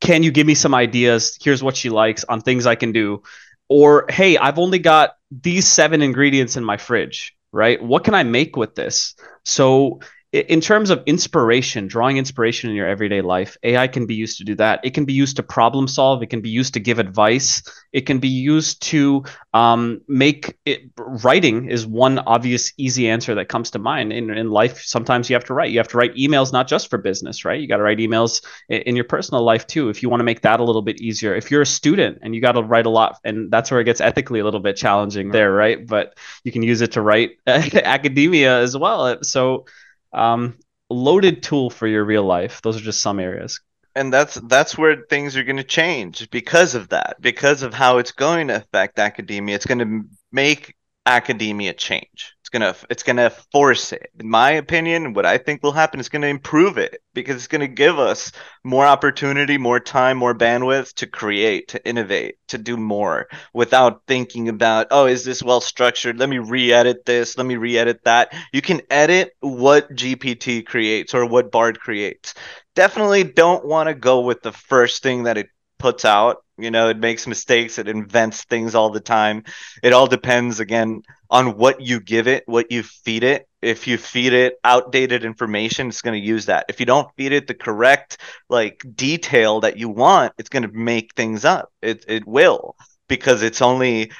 can 0.00 0.22
you 0.22 0.30
give 0.30 0.46
me 0.46 0.54
some 0.54 0.74
ideas? 0.74 1.38
Here's 1.42 1.62
what 1.62 1.76
she 1.76 1.90
likes 1.90 2.24
on 2.24 2.40
things 2.40 2.66
i 2.66 2.74
can 2.74 2.92
do. 2.92 3.22
Or 3.68 4.06
hey 4.08 4.36
i've 4.38 4.58
only 4.58 4.78
got 4.78 5.16
these 5.30 5.66
seven 5.66 6.02
ingredients 6.02 6.56
in 6.56 6.64
my 6.64 6.76
fridge 6.76 7.36
right? 7.52 7.82
What 7.82 8.04
can 8.04 8.14
i 8.14 8.22
make 8.22 8.56
with 8.56 8.74
this? 8.74 9.14
So 9.44 10.00
in 10.32 10.60
terms 10.60 10.90
of 10.90 11.02
inspiration, 11.06 11.88
drawing 11.88 12.16
inspiration 12.16 12.70
in 12.70 12.76
your 12.76 12.86
everyday 12.86 13.20
life, 13.20 13.56
AI 13.64 13.88
can 13.88 14.06
be 14.06 14.14
used 14.14 14.38
to 14.38 14.44
do 14.44 14.54
that. 14.54 14.78
It 14.84 14.94
can 14.94 15.04
be 15.04 15.12
used 15.12 15.34
to 15.36 15.42
problem 15.42 15.88
solve. 15.88 16.22
It 16.22 16.28
can 16.28 16.40
be 16.40 16.50
used 16.50 16.72
to 16.74 16.80
give 16.80 17.00
advice. 17.00 17.62
It 17.92 18.02
can 18.02 18.20
be 18.20 18.28
used 18.28 18.80
to 18.82 19.24
um, 19.54 20.02
make 20.06 20.56
it. 20.64 20.82
Writing 20.96 21.68
is 21.68 21.84
one 21.84 22.20
obvious, 22.20 22.72
easy 22.76 23.08
answer 23.08 23.34
that 23.34 23.48
comes 23.48 23.72
to 23.72 23.80
mind. 23.80 24.12
In, 24.12 24.30
in 24.30 24.50
life, 24.50 24.80
sometimes 24.82 25.28
you 25.28 25.34
have 25.34 25.44
to 25.46 25.54
write. 25.54 25.72
You 25.72 25.78
have 25.78 25.88
to 25.88 25.98
write 25.98 26.14
emails, 26.14 26.52
not 26.52 26.68
just 26.68 26.90
for 26.90 26.98
business, 26.98 27.44
right? 27.44 27.60
You 27.60 27.66
got 27.66 27.78
to 27.78 27.82
write 27.82 27.98
emails 27.98 28.44
in, 28.68 28.82
in 28.82 28.96
your 28.96 29.06
personal 29.06 29.42
life 29.42 29.66
too, 29.66 29.88
if 29.88 30.00
you 30.00 30.08
want 30.08 30.20
to 30.20 30.24
make 30.24 30.42
that 30.42 30.60
a 30.60 30.64
little 30.64 30.82
bit 30.82 31.00
easier. 31.00 31.34
If 31.34 31.50
you're 31.50 31.62
a 31.62 31.66
student 31.66 32.18
and 32.22 32.36
you 32.36 32.40
got 32.40 32.52
to 32.52 32.62
write 32.62 32.86
a 32.86 32.90
lot, 32.90 33.18
and 33.24 33.50
that's 33.50 33.72
where 33.72 33.80
it 33.80 33.84
gets 33.84 34.00
ethically 34.00 34.38
a 34.38 34.44
little 34.44 34.60
bit 34.60 34.76
challenging 34.76 35.30
there, 35.32 35.52
right? 35.52 35.84
But 35.84 36.16
you 36.44 36.52
can 36.52 36.62
use 36.62 36.82
it 36.82 36.92
to 36.92 37.02
write 37.02 37.32
academia 37.48 38.60
as 38.60 38.76
well. 38.76 39.18
So 39.24 39.64
um, 40.12 40.58
loaded 40.88 41.42
tool 41.42 41.70
for 41.70 41.86
your 41.86 42.04
real 42.04 42.24
life. 42.24 42.62
Those 42.62 42.76
are 42.76 42.84
just 42.84 43.00
some 43.00 43.20
areas. 43.20 43.60
And 43.94 44.12
that's 44.12 44.34
that's 44.34 44.78
where 44.78 45.04
things 45.08 45.36
are 45.36 45.42
going 45.42 45.56
to 45.56 45.64
change 45.64 46.30
because 46.30 46.74
of 46.74 46.90
that, 46.90 47.16
because 47.20 47.62
of 47.62 47.74
how 47.74 47.98
it's 47.98 48.12
going 48.12 48.48
to 48.48 48.56
affect 48.56 48.98
academia. 48.98 49.56
It's 49.56 49.66
going 49.66 49.78
to 49.78 50.08
make 50.30 50.76
academia 51.06 51.74
change 51.74 52.34
gonna 52.50 52.74
it's 52.88 53.02
gonna 53.02 53.30
force 53.30 53.92
it. 53.92 54.10
In 54.18 54.28
my 54.28 54.52
opinion, 54.52 55.14
what 55.14 55.26
I 55.26 55.38
think 55.38 55.62
will 55.62 55.72
happen 55.72 56.00
is 56.00 56.08
gonna 56.08 56.26
improve 56.26 56.78
it 56.78 57.02
because 57.14 57.36
it's 57.36 57.46
gonna 57.46 57.68
give 57.68 57.98
us 57.98 58.32
more 58.64 58.86
opportunity, 58.86 59.56
more 59.58 59.80
time, 59.80 60.18
more 60.18 60.34
bandwidth 60.34 60.94
to 60.94 61.06
create, 61.06 61.68
to 61.68 61.88
innovate, 61.88 62.36
to 62.48 62.58
do 62.58 62.76
more 62.76 63.28
without 63.54 64.02
thinking 64.06 64.48
about, 64.48 64.88
oh, 64.90 65.06
is 65.06 65.24
this 65.24 65.42
well 65.42 65.60
structured? 65.60 66.18
Let 66.18 66.28
me 66.28 66.38
re-edit 66.38 67.04
this, 67.06 67.38
let 67.38 67.46
me 67.46 67.56
re-edit 67.56 68.04
that. 68.04 68.34
You 68.52 68.62
can 68.62 68.82
edit 68.90 69.32
what 69.40 69.90
GPT 69.94 70.66
creates 70.66 71.14
or 71.14 71.26
what 71.26 71.50
Bard 71.50 71.80
creates. 71.80 72.34
Definitely 72.74 73.24
don't 73.24 73.64
want 73.64 73.88
to 73.88 73.94
go 73.94 74.20
with 74.20 74.42
the 74.42 74.52
first 74.52 75.02
thing 75.02 75.24
that 75.24 75.38
it 75.38 75.48
puts 75.78 76.04
out. 76.04 76.44
You 76.62 76.70
know, 76.70 76.88
it 76.88 76.98
makes 76.98 77.26
mistakes, 77.26 77.78
it 77.78 77.88
invents 77.88 78.44
things 78.44 78.74
all 78.74 78.90
the 78.90 79.00
time. 79.00 79.44
It 79.82 79.92
all 79.92 80.06
depends 80.06 80.60
again 80.60 81.02
on 81.30 81.56
what 81.56 81.80
you 81.80 82.00
give 82.00 82.26
it, 82.28 82.44
what 82.46 82.70
you 82.70 82.82
feed 82.82 83.24
it. 83.24 83.46
If 83.62 83.86
you 83.86 83.98
feed 83.98 84.32
it 84.32 84.54
outdated 84.64 85.24
information, 85.24 85.88
it's 85.88 86.02
going 86.02 86.20
to 86.20 86.26
use 86.26 86.46
that. 86.46 86.66
If 86.68 86.80
you 86.80 86.86
don't 86.86 87.08
feed 87.16 87.32
it 87.32 87.46
the 87.46 87.54
correct 87.54 88.18
like 88.48 88.82
detail 88.94 89.60
that 89.60 89.76
you 89.76 89.88
want, 89.88 90.32
it's 90.38 90.48
going 90.48 90.62
to 90.62 90.72
make 90.72 91.14
things 91.14 91.44
up. 91.44 91.70
It 91.82 92.04
it 92.08 92.26
will 92.26 92.76
because 93.08 93.42
it's 93.42 93.62
only 93.62 94.10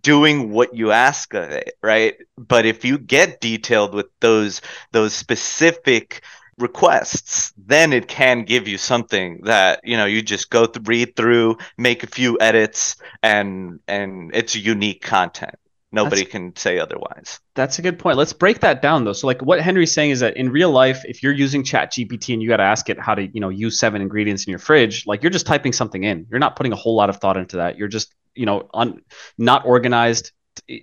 doing 0.00 0.50
what 0.50 0.74
you 0.74 0.90
ask 0.92 1.34
of 1.34 1.50
it, 1.50 1.74
right? 1.82 2.14
But 2.36 2.66
if 2.66 2.84
you 2.84 2.98
get 2.98 3.40
detailed 3.40 3.94
with 3.94 4.06
those 4.20 4.60
those 4.92 5.12
specific 5.12 6.22
requests, 6.58 7.52
then 7.56 7.92
it 7.92 8.08
can 8.08 8.44
give 8.44 8.68
you 8.68 8.78
something 8.78 9.40
that 9.44 9.80
you 9.84 9.96
know 9.96 10.06
you 10.06 10.22
just 10.22 10.50
go 10.50 10.66
th- 10.66 10.86
read 10.86 11.16
through, 11.16 11.56
make 11.78 12.02
a 12.02 12.06
few 12.06 12.38
edits, 12.40 12.96
and 13.22 13.80
and 13.88 14.30
it's 14.34 14.54
unique 14.54 15.02
content. 15.02 15.54
Nobody 15.92 16.22
that's, 16.22 16.30
can 16.30 16.54
say 16.54 16.78
otherwise. 16.78 17.40
That's 17.54 17.80
a 17.80 17.82
good 17.82 17.98
point. 17.98 18.16
Let's 18.16 18.32
break 18.32 18.60
that 18.60 18.80
down 18.80 19.04
though. 19.04 19.12
So 19.12 19.26
like 19.26 19.42
what 19.42 19.60
Henry's 19.60 19.92
saying 19.92 20.10
is 20.10 20.20
that 20.20 20.36
in 20.36 20.50
real 20.50 20.70
life, 20.70 21.04
if 21.04 21.22
you're 21.22 21.32
using 21.32 21.64
Chat 21.64 21.92
GPT 21.92 22.32
and 22.32 22.40
you 22.40 22.48
got 22.48 22.58
to 22.58 22.62
ask 22.62 22.88
it 22.88 22.98
how 22.98 23.14
to 23.14 23.26
you 23.26 23.40
know 23.40 23.48
use 23.48 23.78
seven 23.78 24.00
ingredients 24.00 24.44
in 24.46 24.50
your 24.50 24.60
fridge, 24.60 25.06
like 25.06 25.22
you're 25.22 25.30
just 25.30 25.46
typing 25.46 25.72
something 25.72 26.04
in. 26.04 26.26
You're 26.30 26.38
not 26.38 26.54
putting 26.54 26.72
a 26.72 26.76
whole 26.76 26.94
lot 26.94 27.10
of 27.10 27.16
thought 27.16 27.36
into 27.36 27.56
that. 27.56 27.76
You're 27.76 27.88
just 27.88 28.14
you 28.34 28.46
know 28.46 28.68
un, 28.72 29.02
not 29.36 29.66
organized 29.66 30.32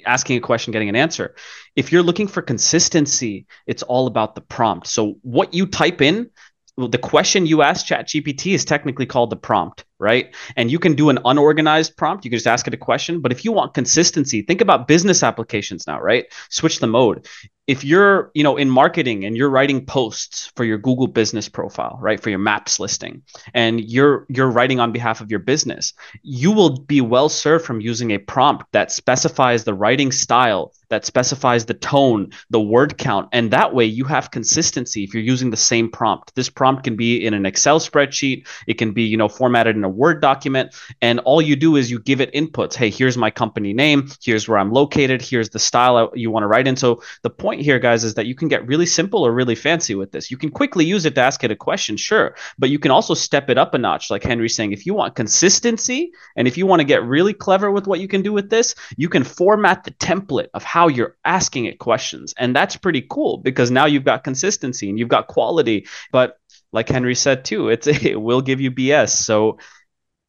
asking 0.05 0.37
a 0.37 0.41
question, 0.41 0.71
getting 0.71 0.89
an 0.89 0.95
answer. 0.95 1.35
If 1.75 1.91
you're 1.91 2.03
looking 2.03 2.27
for 2.27 2.41
consistency, 2.41 3.45
it's 3.65 3.83
all 3.83 4.07
about 4.07 4.35
the 4.35 4.41
prompt. 4.41 4.87
So 4.87 5.17
what 5.21 5.53
you 5.53 5.65
type 5.65 6.01
in, 6.01 6.29
the 6.77 6.97
question 6.97 7.45
you 7.45 7.61
ask 7.61 7.85
ChatGPT 7.85 8.53
is 8.53 8.65
technically 8.65 9.05
called 9.05 9.29
the 9.29 9.35
prompt 9.35 9.85
right? 9.99 10.35
And 10.55 10.71
you 10.71 10.79
can 10.79 10.95
do 10.95 11.09
an 11.09 11.19
unorganized 11.25 11.97
prompt. 11.97 12.25
You 12.25 12.31
can 12.31 12.37
just 12.37 12.47
ask 12.47 12.67
it 12.67 12.73
a 12.73 12.77
question. 12.77 13.21
But 13.21 13.31
if 13.31 13.45
you 13.45 13.51
want 13.51 13.73
consistency, 13.73 14.41
think 14.41 14.61
about 14.61 14.87
business 14.87 15.23
applications 15.23 15.87
now, 15.87 15.99
right? 15.99 16.25
Switch 16.49 16.79
the 16.79 16.87
mode. 16.87 17.27
If 17.67 17.83
you're, 17.83 18.31
you 18.33 18.43
know, 18.43 18.57
in 18.57 18.69
marketing 18.69 19.25
and 19.25 19.35
you're 19.35 19.49
writing 19.49 19.85
posts 19.85 20.51
for 20.55 20.63
your 20.63 20.77
Google 20.77 21.07
business 21.07 21.49
profile, 21.49 21.97
right, 22.01 22.19
for 22.19 22.29
your 22.29 22.39
maps 22.39 22.79
listing, 22.79 23.21
and 23.53 23.81
you're 23.81 24.25
you're 24.29 24.49
writing 24.49 24.79
on 24.79 24.91
behalf 24.91 25.21
of 25.21 25.29
your 25.29 25.39
business, 25.39 25.93
you 26.23 26.51
will 26.51 26.79
be 26.79 27.01
well 27.01 27.29
served 27.29 27.65
from 27.65 27.81
using 27.81 28.11
a 28.11 28.17
prompt 28.17 28.65
that 28.71 28.91
specifies 28.91 29.63
the 29.63 29.73
writing 29.73 30.11
style, 30.11 30.73
that 30.89 31.05
specifies 31.05 31.65
the 31.65 31.73
tone, 31.73 32.31
the 32.49 32.61
word 32.61 32.97
count, 32.97 33.29
and 33.33 33.51
that 33.51 33.73
way 33.73 33.85
you 33.85 34.05
have 34.05 34.31
consistency 34.31 35.03
if 35.03 35.13
you're 35.13 35.23
using 35.23 35.51
the 35.51 35.57
same 35.57 35.91
prompt. 35.91 36.33
This 36.35 36.49
prompt 36.49 36.83
can 36.83 36.95
be 36.95 37.25
in 37.25 37.33
an 37.33 37.45
Excel 37.45 37.79
spreadsheet, 37.79 38.47
it 38.67 38.75
can 38.75 38.93
be, 38.93 39.03
you 39.03 39.17
know, 39.17 39.27
formatted 39.27 39.75
in 39.75 39.83
a 39.83 39.89
Word 39.89 40.21
document. 40.21 40.75
And 41.01 41.19
all 41.21 41.41
you 41.41 41.55
do 41.55 41.75
is 41.75 41.91
you 41.91 41.99
give 41.99 42.21
it 42.21 42.33
inputs. 42.33 42.75
Hey, 42.75 42.89
here's 42.89 43.17
my 43.17 43.31
company 43.31 43.73
name. 43.73 44.09
Here's 44.23 44.47
where 44.47 44.57
I'm 44.57 44.71
located. 44.71 45.21
Here's 45.21 45.49
the 45.49 45.59
style 45.59 46.11
you 46.13 46.31
want 46.31 46.43
to 46.43 46.47
write 46.47 46.67
in. 46.67 46.75
So 46.75 47.01
the 47.23 47.29
point 47.29 47.56
here, 47.59 47.79
guys, 47.79 48.03
is 48.03 48.15
that 48.15 48.25
you 48.25 48.35
can 48.35 48.47
get 48.47 48.67
really 48.67 48.85
simple 48.85 49.25
or 49.25 49.31
really 49.31 49.55
fancy 49.55 49.95
with 49.95 50.11
this. 50.11 50.31
You 50.31 50.37
can 50.37 50.49
quickly 50.49 50.85
use 50.85 51.05
it 51.05 51.15
to 51.15 51.21
ask 51.21 51.43
it 51.43 51.51
a 51.51 51.55
question, 51.55 51.97
sure, 51.97 52.35
but 52.57 52.69
you 52.69 52.79
can 52.79 52.91
also 52.91 53.13
step 53.13 53.49
it 53.49 53.57
up 53.57 53.73
a 53.73 53.77
notch. 53.77 54.09
Like 54.09 54.23
Henry's 54.23 54.55
saying, 54.55 54.71
if 54.71 54.85
you 54.85 54.93
want 54.93 55.15
consistency 55.15 56.11
and 56.35 56.47
if 56.47 56.57
you 56.57 56.65
want 56.65 56.79
to 56.79 56.85
get 56.85 57.03
really 57.03 57.33
clever 57.33 57.71
with 57.71 57.87
what 57.87 57.99
you 57.99 58.07
can 58.07 58.21
do 58.21 58.33
with 58.33 58.49
this, 58.49 58.75
you 58.97 59.09
can 59.09 59.23
format 59.23 59.83
the 59.83 59.91
template 59.91 60.47
of 60.53 60.63
how 60.63 60.87
you're 60.87 61.15
asking 61.25 61.65
it 61.65 61.79
questions. 61.79 62.33
And 62.37 62.55
that's 62.55 62.75
pretty 62.75 63.05
cool 63.09 63.37
because 63.37 63.71
now 63.71 63.85
you've 63.85 64.05
got 64.05 64.23
consistency 64.23 64.89
and 64.89 64.99
you've 64.99 65.09
got 65.09 65.27
quality. 65.27 65.87
But 66.11 66.37
like 66.71 66.89
Henry 66.89 67.15
said 67.15 67.45
too, 67.45 67.69
it's 67.69 67.87
it 68.05 68.21
will 68.21 68.41
give 68.41 68.61
you 68.61 68.71
BS. 68.71 69.09
So 69.09 69.59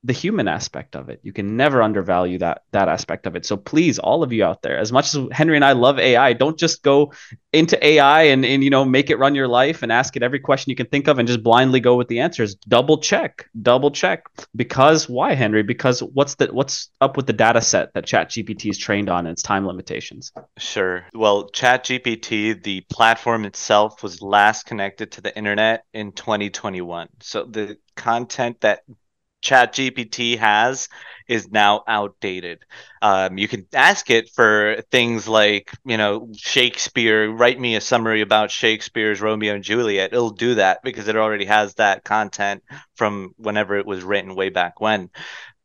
the 0.04 0.12
human 0.12 0.46
aspect 0.46 0.94
of 0.94 1.08
it. 1.08 1.20
You 1.22 1.32
can 1.32 1.56
never 1.56 1.82
undervalue 1.82 2.38
that 2.38 2.62
that 2.70 2.88
aspect 2.88 3.26
of 3.26 3.34
it. 3.34 3.44
So 3.44 3.56
please, 3.56 3.98
all 3.98 4.22
of 4.22 4.32
you 4.32 4.44
out 4.44 4.62
there, 4.62 4.78
as 4.78 4.92
much 4.92 5.12
as 5.14 5.26
Henry 5.32 5.56
and 5.56 5.64
I 5.64 5.72
love 5.72 5.98
AI, 5.98 6.34
don't 6.34 6.58
just 6.58 6.82
go 6.82 7.12
into 7.52 7.84
AI 7.84 8.22
and, 8.24 8.44
and 8.44 8.62
you 8.62 8.70
know 8.70 8.84
make 8.84 9.10
it 9.10 9.18
run 9.18 9.34
your 9.34 9.48
life 9.48 9.82
and 9.82 9.90
ask 9.90 10.16
it 10.16 10.22
every 10.22 10.38
question 10.38 10.70
you 10.70 10.76
can 10.76 10.86
think 10.86 11.08
of 11.08 11.18
and 11.18 11.26
just 11.26 11.42
blindly 11.42 11.80
go 11.80 11.96
with 11.96 12.06
the 12.08 12.20
answers. 12.20 12.54
Double 12.54 12.98
check, 12.98 13.48
double 13.60 13.90
check. 13.90 14.24
Because 14.54 15.08
why, 15.08 15.34
Henry? 15.34 15.64
Because 15.64 16.00
what's 16.00 16.36
the 16.36 16.46
what's 16.46 16.90
up 17.00 17.16
with 17.16 17.26
the 17.26 17.32
data 17.32 17.60
set 17.60 17.92
that 17.94 18.06
ChatGPT 18.06 18.70
is 18.70 18.78
trained 18.78 19.08
on 19.08 19.26
and 19.26 19.32
its 19.32 19.42
time 19.42 19.66
limitations? 19.66 20.32
Sure. 20.58 21.06
Well, 21.12 21.50
ChatGPT, 21.50 22.62
the 22.62 22.82
platform 22.82 23.44
itself, 23.44 24.02
was 24.04 24.22
last 24.22 24.66
connected 24.66 25.12
to 25.12 25.20
the 25.20 25.36
internet 25.36 25.84
in 25.92 26.12
2021. 26.12 27.08
So 27.20 27.44
the 27.44 27.78
content 27.96 28.60
that 28.60 28.82
ChatGPT 29.42 30.38
has 30.38 30.88
is 31.28 31.50
now 31.50 31.82
outdated. 31.86 32.64
Um, 33.02 33.36
you 33.38 33.48
can 33.48 33.66
ask 33.74 34.10
it 34.10 34.30
for 34.30 34.82
things 34.90 35.28
like, 35.28 35.70
you 35.84 35.98
know, 35.98 36.28
Shakespeare, 36.34 37.30
write 37.30 37.60
me 37.60 37.76
a 37.76 37.80
summary 37.80 38.22
about 38.22 38.50
Shakespeare's 38.50 39.20
Romeo 39.20 39.54
and 39.54 39.62
Juliet. 39.62 40.12
It'll 40.12 40.30
do 40.30 40.54
that 40.54 40.82
because 40.82 41.06
it 41.06 41.16
already 41.16 41.44
has 41.44 41.74
that 41.74 42.02
content 42.02 42.62
from 42.96 43.34
whenever 43.36 43.76
it 43.76 43.86
was 43.86 44.02
written 44.02 44.34
way 44.34 44.48
back 44.48 44.80
when. 44.80 45.10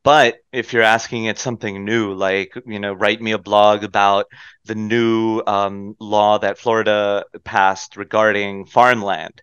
But 0.03 0.39
if 0.51 0.73
you're 0.73 0.83
asking 0.83 1.25
it 1.25 1.39
something 1.39 1.85
new, 1.85 2.13
like, 2.13 2.53
you 2.65 2.79
know, 2.79 2.91
write 2.91 3.21
me 3.21 3.31
a 3.31 3.37
blog 3.37 3.85
about 3.85 4.25
the 4.65 4.75
new 4.75 5.41
um, 5.47 5.95
law 5.97 6.39
that 6.39 6.57
Florida 6.57 7.23
passed 7.45 7.95
regarding 7.95 8.65
farmland, 8.65 9.41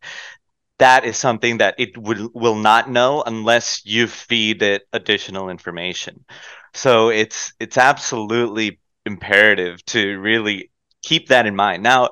that 0.80 1.04
is 1.04 1.16
something 1.16 1.58
that 1.58 1.74
it 1.78 1.96
will, 1.96 2.30
will 2.34 2.56
not 2.56 2.90
know 2.90 3.22
unless 3.24 3.82
you 3.84 4.06
feed 4.06 4.62
it 4.62 4.82
additional 4.92 5.48
information. 5.48 6.24
So 6.74 7.10
it's 7.10 7.52
it's 7.60 7.78
absolutely 7.78 8.80
imperative 9.06 9.84
to 9.86 10.18
really 10.18 10.70
keep 11.02 11.28
that 11.28 11.46
in 11.46 11.54
mind. 11.54 11.82
Now, 11.82 12.10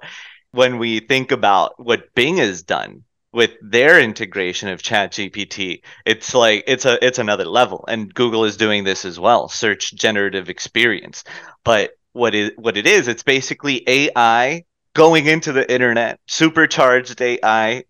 when 0.53 0.79
we 0.79 1.01
think 1.01 1.33
about 1.33 1.75
what 1.79 2.15
Bing 2.15 2.37
has 2.39 2.63
done 2.63 3.05
with 3.33 3.53
their 3.63 4.01
integration 4.01 4.69
of 4.69 4.83
ChatGPT, 4.83 5.83
it's 6.07 6.35
like 6.35 6.65
it's 6.67 6.85
a 6.85 7.05
it's 7.05 7.19
another 7.19 7.45
level, 7.45 7.85
and 7.89 8.13
Google 8.13 8.45
is 8.45 8.57
doing 8.57 8.85
this 8.85 9.05
as 9.05 9.19
well. 9.19 9.49
Search 9.49 9.95
generative 9.95 10.49
experience, 10.49 11.25
but 11.65 11.93
what 12.13 12.35
is 12.35 12.51
what 12.57 12.77
it 12.77 12.87
is? 12.87 13.09
It's 13.09 13.23
basically 13.23 13.83
AI 13.89 14.65
going 14.95 15.27
into 15.27 15.53
the 15.53 15.71
internet, 15.73 16.19
supercharged 16.27 17.21
AI 17.21 17.85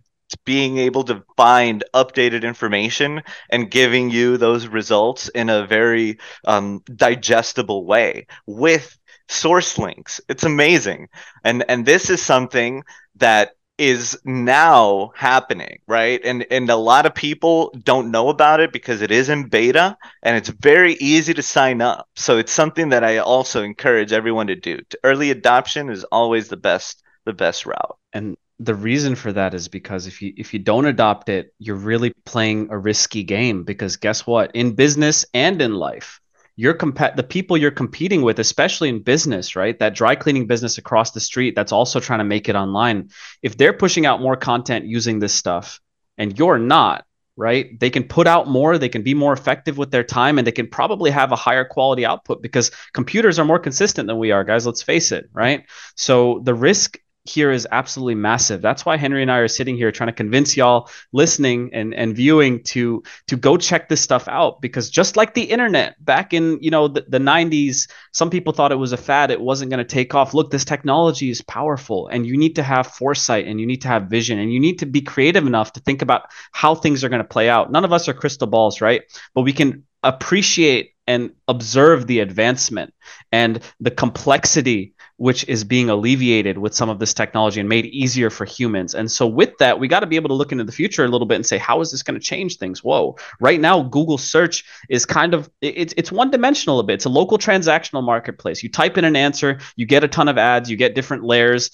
being 0.44 0.78
able 0.78 1.04
to 1.04 1.22
find 1.36 1.84
updated 1.94 2.42
information 2.42 3.22
and 3.50 3.70
giving 3.70 4.10
you 4.10 4.36
those 4.36 4.66
results 4.66 5.28
in 5.28 5.48
a 5.48 5.66
very 5.66 6.18
um, 6.46 6.82
digestible 6.96 7.84
way 7.86 8.26
with 8.46 8.98
source 9.28 9.78
links. 9.78 10.20
It's 10.28 10.44
amazing. 10.44 11.08
And 11.44 11.64
and 11.68 11.84
this 11.84 12.10
is 12.10 12.22
something 12.22 12.84
that 13.16 13.52
is 13.78 14.18
now 14.24 15.12
happening, 15.14 15.78
right? 15.86 16.20
And 16.24 16.44
and 16.50 16.68
a 16.68 16.76
lot 16.76 17.06
of 17.06 17.14
people 17.14 17.72
don't 17.84 18.10
know 18.10 18.28
about 18.28 18.60
it 18.60 18.72
because 18.72 19.02
it 19.02 19.10
is 19.12 19.28
in 19.28 19.48
beta 19.48 19.96
and 20.22 20.36
it's 20.36 20.48
very 20.48 20.94
easy 20.94 21.32
to 21.34 21.42
sign 21.42 21.80
up. 21.80 22.08
So 22.16 22.38
it's 22.38 22.52
something 22.52 22.88
that 22.90 23.04
I 23.04 23.18
also 23.18 23.62
encourage 23.62 24.12
everyone 24.12 24.48
to 24.48 24.56
do. 24.56 24.80
Early 25.04 25.30
adoption 25.30 25.90
is 25.90 26.04
always 26.04 26.48
the 26.48 26.56
best 26.56 27.02
the 27.24 27.32
best 27.32 27.66
route. 27.66 27.98
And 28.12 28.36
the 28.60 28.74
reason 28.74 29.14
for 29.14 29.32
that 29.32 29.54
is 29.54 29.68
because 29.68 30.06
if 30.06 30.20
you 30.20 30.32
if 30.36 30.52
you 30.52 30.58
don't 30.58 30.86
adopt 30.86 31.28
it, 31.28 31.54
you're 31.58 31.76
really 31.76 32.12
playing 32.24 32.68
a 32.70 32.78
risky 32.78 33.22
game 33.22 33.64
because 33.64 33.96
guess 33.96 34.26
what? 34.26 34.50
In 34.54 34.74
business 34.74 35.24
and 35.32 35.62
in 35.62 35.74
life, 35.74 36.20
you're 36.56 36.74
comp- 36.74 37.14
the 37.14 37.22
people 37.22 37.56
you're 37.56 37.70
competing 37.70 38.22
with, 38.22 38.40
especially 38.40 38.88
in 38.88 39.02
business, 39.02 39.54
right? 39.54 39.78
That 39.78 39.94
dry 39.94 40.16
cleaning 40.16 40.48
business 40.48 40.76
across 40.76 41.12
the 41.12 41.20
street 41.20 41.54
that's 41.54 41.70
also 41.70 42.00
trying 42.00 42.18
to 42.18 42.24
make 42.24 42.48
it 42.48 42.56
online. 42.56 43.10
If 43.42 43.56
they're 43.56 43.72
pushing 43.72 44.06
out 44.06 44.20
more 44.20 44.36
content 44.36 44.86
using 44.86 45.20
this 45.20 45.34
stuff 45.34 45.80
and 46.16 46.36
you're 46.36 46.58
not, 46.58 47.04
right? 47.36 47.78
They 47.78 47.90
can 47.90 48.02
put 48.02 48.26
out 48.26 48.48
more, 48.48 48.76
they 48.76 48.88
can 48.88 49.02
be 49.02 49.14
more 49.14 49.32
effective 49.32 49.78
with 49.78 49.92
their 49.92 50.02
time, 50.02 50.36
and 50.36 50.44
they 50.44 50.52
can 50.52 50.66
probably 50.66 51.12
have 51.12 51.30
a 51.30 51.36
higher 51.36 51.64
quality 51.64 52.04
output 52.04 52.42
because 52.42 52.72
computers 52.92 53.38
are 53.38 53.44
more 53.44 53.60
consistent 53.60 54.08
than 54.08 54.18
we 54.18 54.32
are, 54.32 54.42
guys. 54.42 54.66
Let's 54.66 54.82
face 54.82 55.12
it, 55.12 55.30
right? 55.32 55.64
So 55.94 56.40
the 56.42 56.54
risk 56.54 56.98
here 57.28 57.50
is 57.50 57.66
absolutely 57.70 58.14
massive. 58.14 58.62
That's 58.62 58.84
why 58.84 58.96
Henry 58.96 59.22
and 59.22 59.30
I 59.30 59.38
are 59.38 59.48
sitting 59.48 59.76
here 59.76 59.92
trying 59.92 60.08
to 60.08 60.12
convince 60.12 60.56
y'all 60.56 60.88
listening 61.12 61.70
and, 61.72 61.94
and 61.94 62.16
viewing 62.16 62.62
to 62.64 63.02
to 63.26 63.36
go 63.36 63.56
check 63.56 63.88
this 63.88 64.00
stuff 64.00 64.26
out 64.28 64.60
because 64.60 64.90
just 64.90 65.16
like 65.16 65.34
the 65.34 65.42
internet 65.42 66.02
back 66.04 66.32
in 66.32 66.58
you 66.62 66.70
know 66.70 66.88
the, 66.88 67.04
the 67.08 67.18
90s, 67.18 67.90
some 68.12 68.30
people 68.30 68.52
thought 68.52 68.72
it 68.72 68.76
was 68.76 68.92
a 68.92 68.96
fad, 68.96 69.30
it 69.30 69.40
wasn't 69.40 69.70
going 69.70 69.78
to 69.78 69.84
take 69.84 70.14
off. 70.14 70.34
Look, 70.34 70.50
this 70.50 70.64
technology 70.64 71.30
is 71.30 71.42
powerful 71.42 72.08
and 72.08 72.26
you 72.26 72.36
need 72.36 72.56
to 72.56 72.62
have 72.62 72.86
foresight 72.86 73.46
and 73.46 73.60
you 73.60 73.66
need 73.66 73.82
to 73.82 73.88
have 73.88 74.04
vision 74.04 74.38
and 74.38 74.52
you 74.52 74.60
need 74.60 74.78
to 74.78 74.86
be 74.86 75.00
creative 75.00 75.46
enough 75.46 75.72
to 75.74 75.80
think 75.80 76.02
about 76.02 76.30
how 76.52 76.74
things 76.74 77.04
are 77.04 77.08
going 77.08 77.22
to 77.22 77.28
play 77.28 77.48
out. 77.48 77.70
None 77.70 77.84
of 77.84 77.92
us 77.92 78.08
are 78.08 78.14
crystal 78.14 78.46
balls, 78.46 78.80
right? 78.80 79.02
But 79.34 79.42
we 79.42 79.52
can 79.52 79.84
appreciate 80.02 80.94
and 81.06 81.32
observe 81.48 82.06
the 82.06 82.20
advancement 82.20 82.94
and 83.32 83.60
the 83.80 83.90
complexity 83.90 84.94
which 85.18 85.46
is 85.48 85.64
being 85.64 85.90
alleviated 85.90 86.58
with 86.58 86.74
some 86.74 86.88
of 86.88 87.00
this 87.00 87.12
technology 87.12 87.60
and 87.60 87.68
made 87.68 87.86
easier 87.86 88.30
for 88.30 88.44
humans. 88.44 88.94
And 88.94 89.10
so, 89.10 89.26
with 89.26 89.58
that, 89.58 89.78
we 89.78 89.88
got 89.88 90.00
to 90.00 90.06
be 90.06 90.16
able 90.16 90.28
to 90.28 90.34
look 90.34 90.52
into 90.52 90.64
the 90.64 90.72
future 90.72 91.04
a 91.04 91.08
little 91.08 91.26
bit 91.26 91.34
and 91.34 91.44
say, 91.44 91.58
how 91.58 91.80
is 91.80 91.90
this 91.90 92.02
going 92.02 92.18
to 92.18 92.24
change 92.24 92.56
things? 92.56 92.82
Whoa! 92.82 93.16
Right 93.40 93.60
now, 93.60 93.82
Google 93.82 94.18
search 94.18 94.64
is 94.88 95.04
kind 95.04 95.34
of 95.34 95.50
it's 95.60 95.92
it's 95.96 96.10
one 96.10 96.30
dimensional 96.30 96.78
a 96.80 96.84
bit. 96.84 96.94
It's 96.94 97.04
a 97.04 97.10
local 97.10 97.36
transactional 97.36 98.02
marketplace. 98.02 98.62
You 98.62 98.70
type 98.70 98.96
in 98.96 99.04
an 99.04 99.16
answer, 99.16 99.58
you 99.76 99.86
get 99.86 100.04
a 100.04 100.08
ton 100.08 100.28
of 100.28 100.38
ads, 100.38 100.70
you 100.70 100.76
get 100.76 100.94
different 100.94 101.24
layers, 101.24 101.70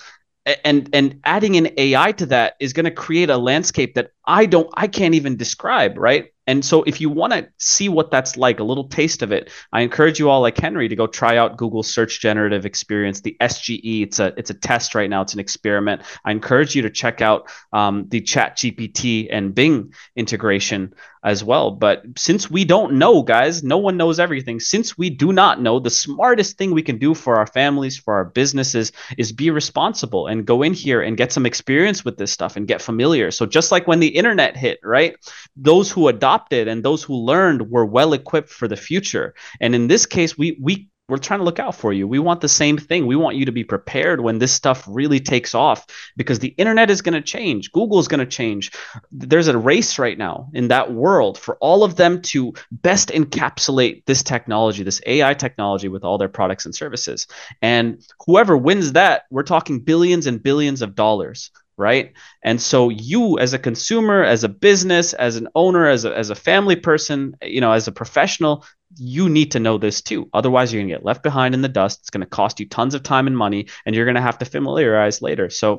and 0.65 0.89
and 0.93 1.21
adding 1.25 1.57
an 1.57 1.71
AI 1.77 2.13
to 2.13 2.27
that 2.27 2.55
is 2.61 2.73
going 2.73 2.85
to 2.85 2.91
create 2.91 3.31
a 3.31 3.37
landscape 3.37 3.95
that 3.95 4.11
I 4.25 4.47
don't 4.47 4.69
I 4.75 4.89
can't 4.89 5.15
even 5.15 5.37
describe, 5.37 5.97
right? 5.99 6.34
And 6.47 6.65
so 6.65 6.83
if 6.83 7.01
you 7.01 7.09
want 7.09 7.33
to 7.33 7.49
see 7.59 7.89
what 7.89 8.11
that's 8.11 8.37
like, 8.37 8.61
a 8.61 8.65
little 8.65 8.89
taste 8.89 9.23
of 9.23 9.33
it, 9.33 9.51
I 9.73 9.81
encourage 9.81 10.19
you 10.19 10.29
all 10.29 10.41
like 10.41 10.59
Henry 10.59 10.89
to 10.89 10.97
go 10.97 11.07
try 11.07 11.37
out 11.37 11.57
Google 11.57 11.83
Search 11.83 12.21
Generative 12.21 12.67
Experience, 12.67 13.21
the 13.21 13.37
SGE. 13.41 14.03
It's 14.03 14.19
a 14.19 14.35
it's 14.37 14.51
a 14.51 14.55
test 14.55 14.95
right 14.95 15.09
now. 15.09 15.23
It's 15.23 15.35
an 15.35 15.41
experiment. 15.41 16.03
I 16.25 16.33
encourage 16.33 16.75
you 16.75 16.83
to 16.83 16.91
check 16.91 17.21
out 17.21 17.49
um, 17.73 18.07
the 18.09 18.21
Chat 18.21 18.57
GPT 18.59 19.29
and 19.31 19.55
Bing 19.55 19.95
integration 20.17 20.95
as 21.25 21.43
well. 21.43 21.71
But 21.71 22.04
since 22.16 22.50
we 22.50 22.64
don't 22.64 22.95
know, 22.95 23.23
guys, 23.23 23.64
no 23.64 23.78
one 23.78 23.97
knows 23.97 24.21
everything. 24.21 24.61
Since 24.61 24.97
we 24.99 25.09
do 25.09 25.33
not 25.33 25.61
know, 25.61 25.81
the 25.81 25.90
smartest 25.90 26.59
thing 26.59 26.73
we 26.73 26.83
can 26.83 26.99
do 26.99 27.14
for 27.14 27.37
our 27.37 27.47
families, 27.47 27.97
for 27.97 28.14
our 28.14 28.26
businesses, 28.26 28.93
is 29.16 29.33
be 29.33 29.50
responsible 29.50 30.26
and 30.26 30.47
go 30.47 30.62
in 30.62 30.75
here 30.75 31.00
and 31.00 31.16
get 31.16 31.33
some 31.33 31.47
experience 31.47 32.04
with 32.04 32.19
this 32.19 32.31
stuff 32.31 32.57
and 32.57 32.69
get 32.69 32.83
familiar. 32.83 33.31
So 33.31 33.47
just 33.47 33.73
like 33.73 33.87
when 33.87 34.00
the 34.00 34.09
internet 34.09 34.57
hit, 34.57 34.78
right? 34.85 35.16
Those 35.57 35.90
who 35.90 36.09
adopted 36.09 36.69
and 36.69 36.85
those 36.85 37.02
who 37.02 37.14
learned 37.14 37.71
were 37.71 37.87
well 37.87 38.12
equipped 38.12 38.50
for 38.50 38.69
the 38.69 38.76
future. 38.76 39.35
And 39.61 39.75
in 39.75 39.88
this 39.88 40.04
case, 40.04 40.37
we 40.37 40.59
we 40.61 40.88
we're 41.09 41.19
trying 41.19 41.41
to 41.41 41.45
look 41.45 41.59
out 41.59 41.75
for 41.75 41.93
you. 41.93 42.09
We 42.09 42.19
want 42.19 42.41
the 42.41 42.49
same 42.49 42.79
thing. 42.79 43.07
We 43.07 43.17
want 43.17 43.37
you 43.37 43.45
to 43.45 43.53
be 43.53 43.63
prepared 43.63 44.21
when 44.21 44.39
this 44.39 44.53
stuff 44.53 44.85
really 44.89 45.21
takes 45.21 45.55
off 45.55 45.87
because 46.17 46.39
the 46.39 46.55
internet 46.57 46.91
is 46.91 47.03
going 47.03 47.15
to 47.15 47.21
change. 47.21 47.73
Google 47.73 47.99
is 47.99 48.09
going 48.09 48.21
to 48.21 48.27
change. 48.27 48.73
There's 49.13 49.49
a 49.49 49.59
race 49.59 49.99
right 49.99 50.17
now 50.17 50.49
in 50.55 50.69
that 50.69 50.95
world 50.95 51.39
for 51.39 51.57
all 51.57 51.85
of 51.85 51.97
them 51.97 52.23
to 52.23 52.55
best 52.73 53.11
encapsulate 53.11 54.07
this 54.07 54.23
technology, 54.23 54.83
this 54.83 55.03
AI 55.05 55.35
technology 55.35 55.89
with 55.89 56.05
all 56.05 56.17
their 56.17 56.29
products 56.29 56.65
and 56.65 56.75
services. 56.75 57.27
And 57.61 58.03
whoever 58.25 58.57
wins 58.57 58.93
that, 58.93 59.25
we're 59.31 59.43
talking 59.43 59.81
billions 59.81 60.27
and 60.27 60.43
billions 60.43 60.81
of 60.81 60.95
dollars 60.95 61.51
right 61.77 62.12
and 62.45 62.62
so 62.62 62.88
you 62.88 63.37
as 63.40 63.53
a 63.53 63.59
consumer 63.59 64.23
as 64.23 64.45
a 64.45 64.49
business 64.49 65.12
as 65.14 65.35
an 65.35 65.49
owner 65.57 65.88
as 65.88 66.05
a, 66.05 66.17
as 66.17 66.31
a 66.31 66.35
family 66.37 66.77
person 66.77 67.35
you 67.43 67.61
know 67.61 67.73
as 67.73 67.88
a 67.88 67.93
professional 67.93 68.64
you 68.96 69.28
need 69.28 69.52
to 69.52 69.61
know 69.61 69.78
this 69.78 70.02
too. 70.02 70.28
Otherwise 70.33 70.72
you're 70.72 70.80
going 70.80 70.88
to 70.88 70.94
get 70.94 71.04
left 71.04 71.22
behind 71.22 71.54
in 71.54 71.62
the 71.62 71.68
dust. 71.68 72.00
It's 72.00 72.11
going 72.11 72.20
to 72.20 72.26
cost 72.26 72.61
you 72.61 72.68
tons 72.68 72.94
of 72.94 73.02
time 73.02 73.26
and 73.26 73.37
money 73.37 73.68
and 73.85 73.94
you're 73.94 74.04
going 74.04 74.16
to 74.16 74.20
have 74.20 74.38
to 74.38 74.44
familiarize 74.44 75.22
later. 75.22 75.50
So 75.50 75.76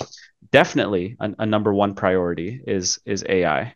definitely 0.52 1.18
a, 1.20 1.34
a 1.40 1.46
number 1.46 1.74
one 1.74 1.96
priority 1.96 2.62
is 2.66 3.00
is 3.06 3.24
ai 3.28 3.76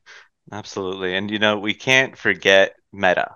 absolutely. 0.52 1.16
And 1.16 1.30
you 1.32 1.40
know 1.40 1.60
we 1.60 1.74
can't 1.74 2.18
forget 2.18 2.76
meta. 2.92 3.36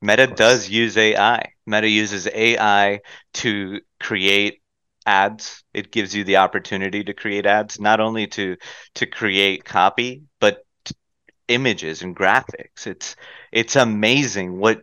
Meta 0.00 0.26
does 0.26 0.68
use 0.68 0.96
ai 0.96 1.52
meta 1.66 1.88
uses 1.88 2.26
ai 2.28 3.00
to 3.34 3.80
create 4.00 4.60
ads. 5.06 5.64
It 5.72 5.90
gives 5.90 6.14
you 6.14 6.24
the 6.24 6.36
opportunity 6.36 7.04
to 7.04 7.14
create 7.14 7.46
ads 7.46 7.80
not 7.80 8.00
only 8.00 8.26
to 8.28 8.56
to 8.96 9.06
create 9.06 9.64
copy 9.64 10.22
but 10.40 10.64
images 11.48 12.02
and 12.02 12.14
graphics. 12.14 12.86
It's 12.86 13.16
it's 13.50 13.76
amazing 13.76 14.58
what 14.58 14.82